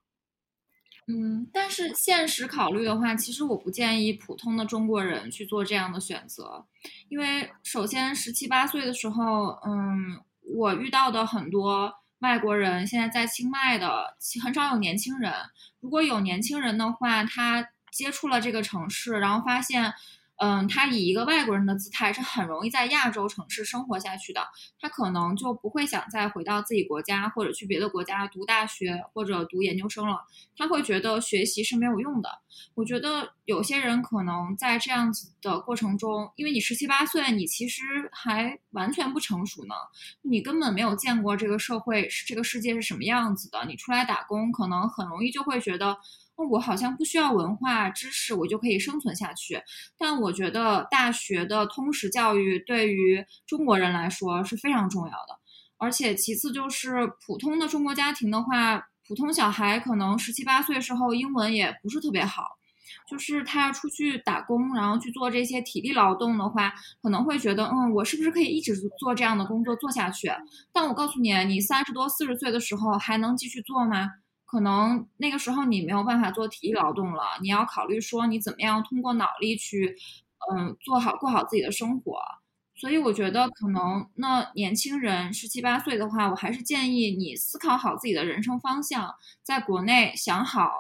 [1.08, 6.64] 嗯，但是现实考虑的话，其实我不建议普通的中国人去做这样的选择，
[7.10, 15.34] 因为首先十七八岁的时候，嗯，我遇到的很多外国人现在在清迈的，很少有年轻人。
[15.80, 19.92] 如果有年轻人的话，他接触了这个城市，然后发现，
[20.38, 24.46] 嗯，他以一个外国人的姿态是很容易在亚洲城市生活下去的，
[24.80, 30.20] 他可能就不会想再回到自己国家或者去别的国家读大学或者读研究生了，
[30.58, 32.30] 他会觉得学习是没有用的。
[32.74, 37.82] 我觉得有些人可能在这样子的过程中，因为你十七八岁，你其实
[38.12, 39.76] 还完全不成熟呢，
[40.22, 45.98] 你根本没有见过这个社会是这个世界是什么样子的，你出来打工可能很容易就会觉得。
[46.44, 49.62] 我好像不需要文化知识，我就可以生存下去。
[49.98, 55.40] 但我觉得大学的通识教育对于中国人来说是非常重要的。
[55.78, 62.44] 而且其次就是普通的中国家庭的话，普通小孩可能十七八岁时候英文也不是特别好，
[63.10, 70.30] 就是他要出去打工，然后去做这些体力劳动的话，可能会觉得，嗯，我是不是可以一直做这样的工作做下去？
[70.72, 74.10] 但我告诉你，你三十多四十岁的时候还能继续做吗？
[74.56, 79.94] 可能那个时候你没有办法做体力劳动了，你要考虑说你怎么样通过脑力去，
[80.50, 82.18] 嗯，做好过好自己的生活。
[82.74, 90.72] 所以我觉得可能那年轻人十七八岁的话，我还是建议你思考好自己的人生方向，在国内想好，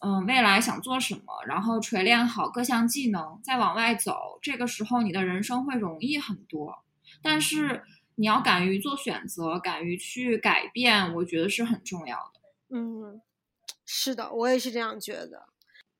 [0.00, 4.38] 嗯，未来想做什么，然后锤炼好各项技能，再往外走。
[4.40, 6.74] 这个时候你的人生会容易很多。
[7.20, 7.82] 但是
[8.14, 12.37] 你要敢于做选择，敢于去改变，我觉得是很重要的。
[12.70, 13.20] 嗯，
[13.86, 15.46] 是的，我也是这样觉得。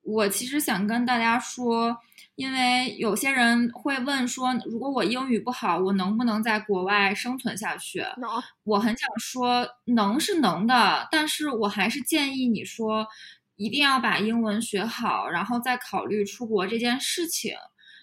[0.03, 1.97] 我其实想跟大家说，
[2.35, 8.01] 因为有些人会问说，如果我英语不好，我能不能在国外生存下去？
[8.16, 8.31] 能。
[8.64, 13.07] 我很想说，能是能的，但是我还是建议你说，
[13.57, 17.55] 一定要把英文学好，然后再考虑出国这件事情。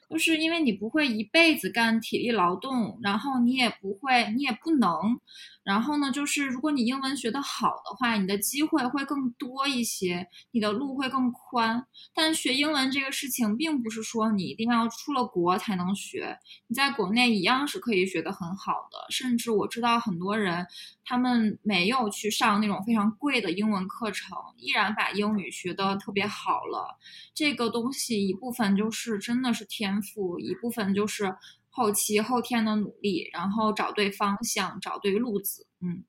[0.07, 5.20] 就是因为你不会一辈子干体力劳动，然后你也不会，你也不能。
[5.66, 11.84] 然后呢，就是如果你英文学得好的话，你的机会会更多一些，你的路会更宽。
[12.13, 16.38] 但学英文这个事情，并不是说你一定要出了国才能学，
[16.68, 19.07] 你在国内一样是可以学得很好的。
[19.09, 20.68] 甚至我知道很多人，
[21.03, 26.95] 他们没有去上那种非常贵的英文课程，依然把英语学得特别好了。
[27.34, 31.36] 这个东西一部分就是真的是天赋，一部分就是。
[31.76, 35.67] 后期后天的努力，然后找对方向，找对路子。
[35.82, 36.05] 嗯，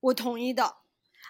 [0.00, 0.78] 我同意的。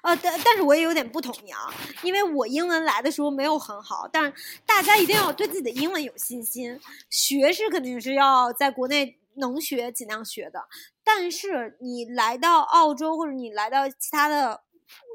[0.02, 1.72] 呃，但但是我也有点不同意啊，
[2.02, 4.08] 因为我英文来的时候没有很好。
[4.10, 4.32] 但
[4.64, 10.66] 大家一定要对自己的英文有信心，学是肯定是要在国内能学尽量学的。
[11.04, 14.62] 但是你来到澳洲或者你来到其他的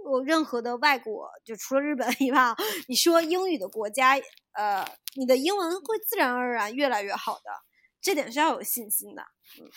[0.05, 2.53] 呃任何的外国，就除了日本以外，
[2.87, 4.19] 你说英语的国家，
[4.53, 4.85] 呃，
[5.15, 7.49] 你的英文会自然而然越来越好的。
[8.01, 9.23] 这点是要有信心的，
[9.59, 9.69] 嗯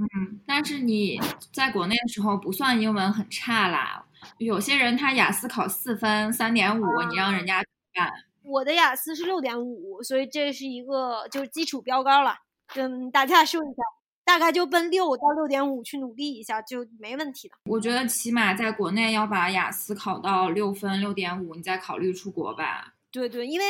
[0.00, 1.20] 嗯，但是你
[1.52, 4.04] 在国内的时候不算英文很差啦。
[4.38, 8.12] 有些人他雅思考四分、三点五，你让人家怎么办？
[8.44, 12.36] 我的雅思是六点五，所以这是一个就是基础标杆了。
[12.74, 13.82] 跟大家说一下，
[14.24, 17.54] 大概就奔六到六点五去努力一下就没问题的。
[17.64, 22.94] 我觉得起码在国内要把雅思考到六分、六点五，你再考虑出国吧。
[23.18, 23.64] 对对，因为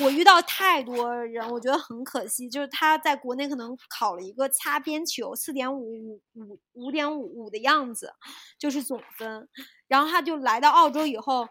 [0.00, 8.10] 我遇到太多人，我觉得很可惜，就是他在国内可能考了一个擦边球，四点五五五五点五五的样子，
[8.58, 9.46] 就是总分，
[9.86, 11.46] 然后他就来到澳洲以后，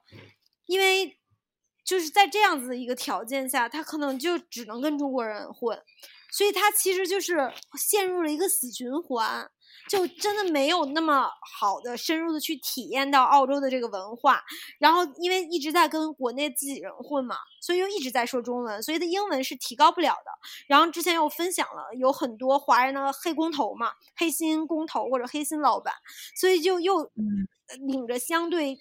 [0.66, 1.20] 因为
[1.84, 5.80] 就是在这样子的一个条件下，他可能就只能跟中国人混，
[6.32, 9.52] 所以他其实就是陷入了一个死循环。
[9.88, 11.30] 就真的没有那么
[11.60, 14.44] 好的深入的去体验到澳洲的这个文化，
[14.80, 20.32] 然后因为一直在跟国内自己人混嘛，所以又一直在说中文，所以的英文是提高不了的。
[20.68, 25.94] 然后之前又分享了有很多华人的黑工头嘛，黑心工头或者黑心老板，
[26.36, 27.12] 所以就又
[27.80, 28.78] 领着相对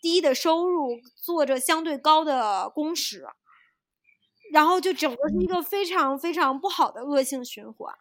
[0.00, 3.26] 低的收入，做着相对高的工时，
[4.52, 7.94] 然后就整个是一个非常非常不好的恶性循环。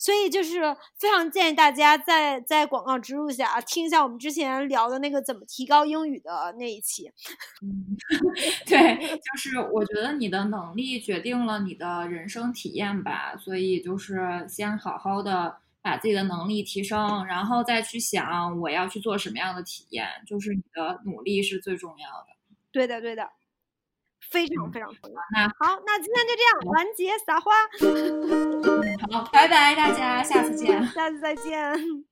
[0.00, 7.12] 所以就是非常建议大家在在广告植入下听一下我们之前聊的那个怎么提高英语的那一期。
[7.60, 7.98] 嗯，
[8.64, 22.28] 对，就是我觉得你的能力决定了你的人生体验吧，所以就是先好好的把自己的能力提升，然后再去想我要去做什么样的体验，就是你的努力是最重要的。
[22.72, 23.28] 对的，对的。
[24.30, 25.16] 非常非常重要。
[25.32, 27.50] 那好，那今天就这样，完结撒花。
[29.10, 30.86] 好，拜拜，大家，下次见。
[30.88, 32.09] 下次再见。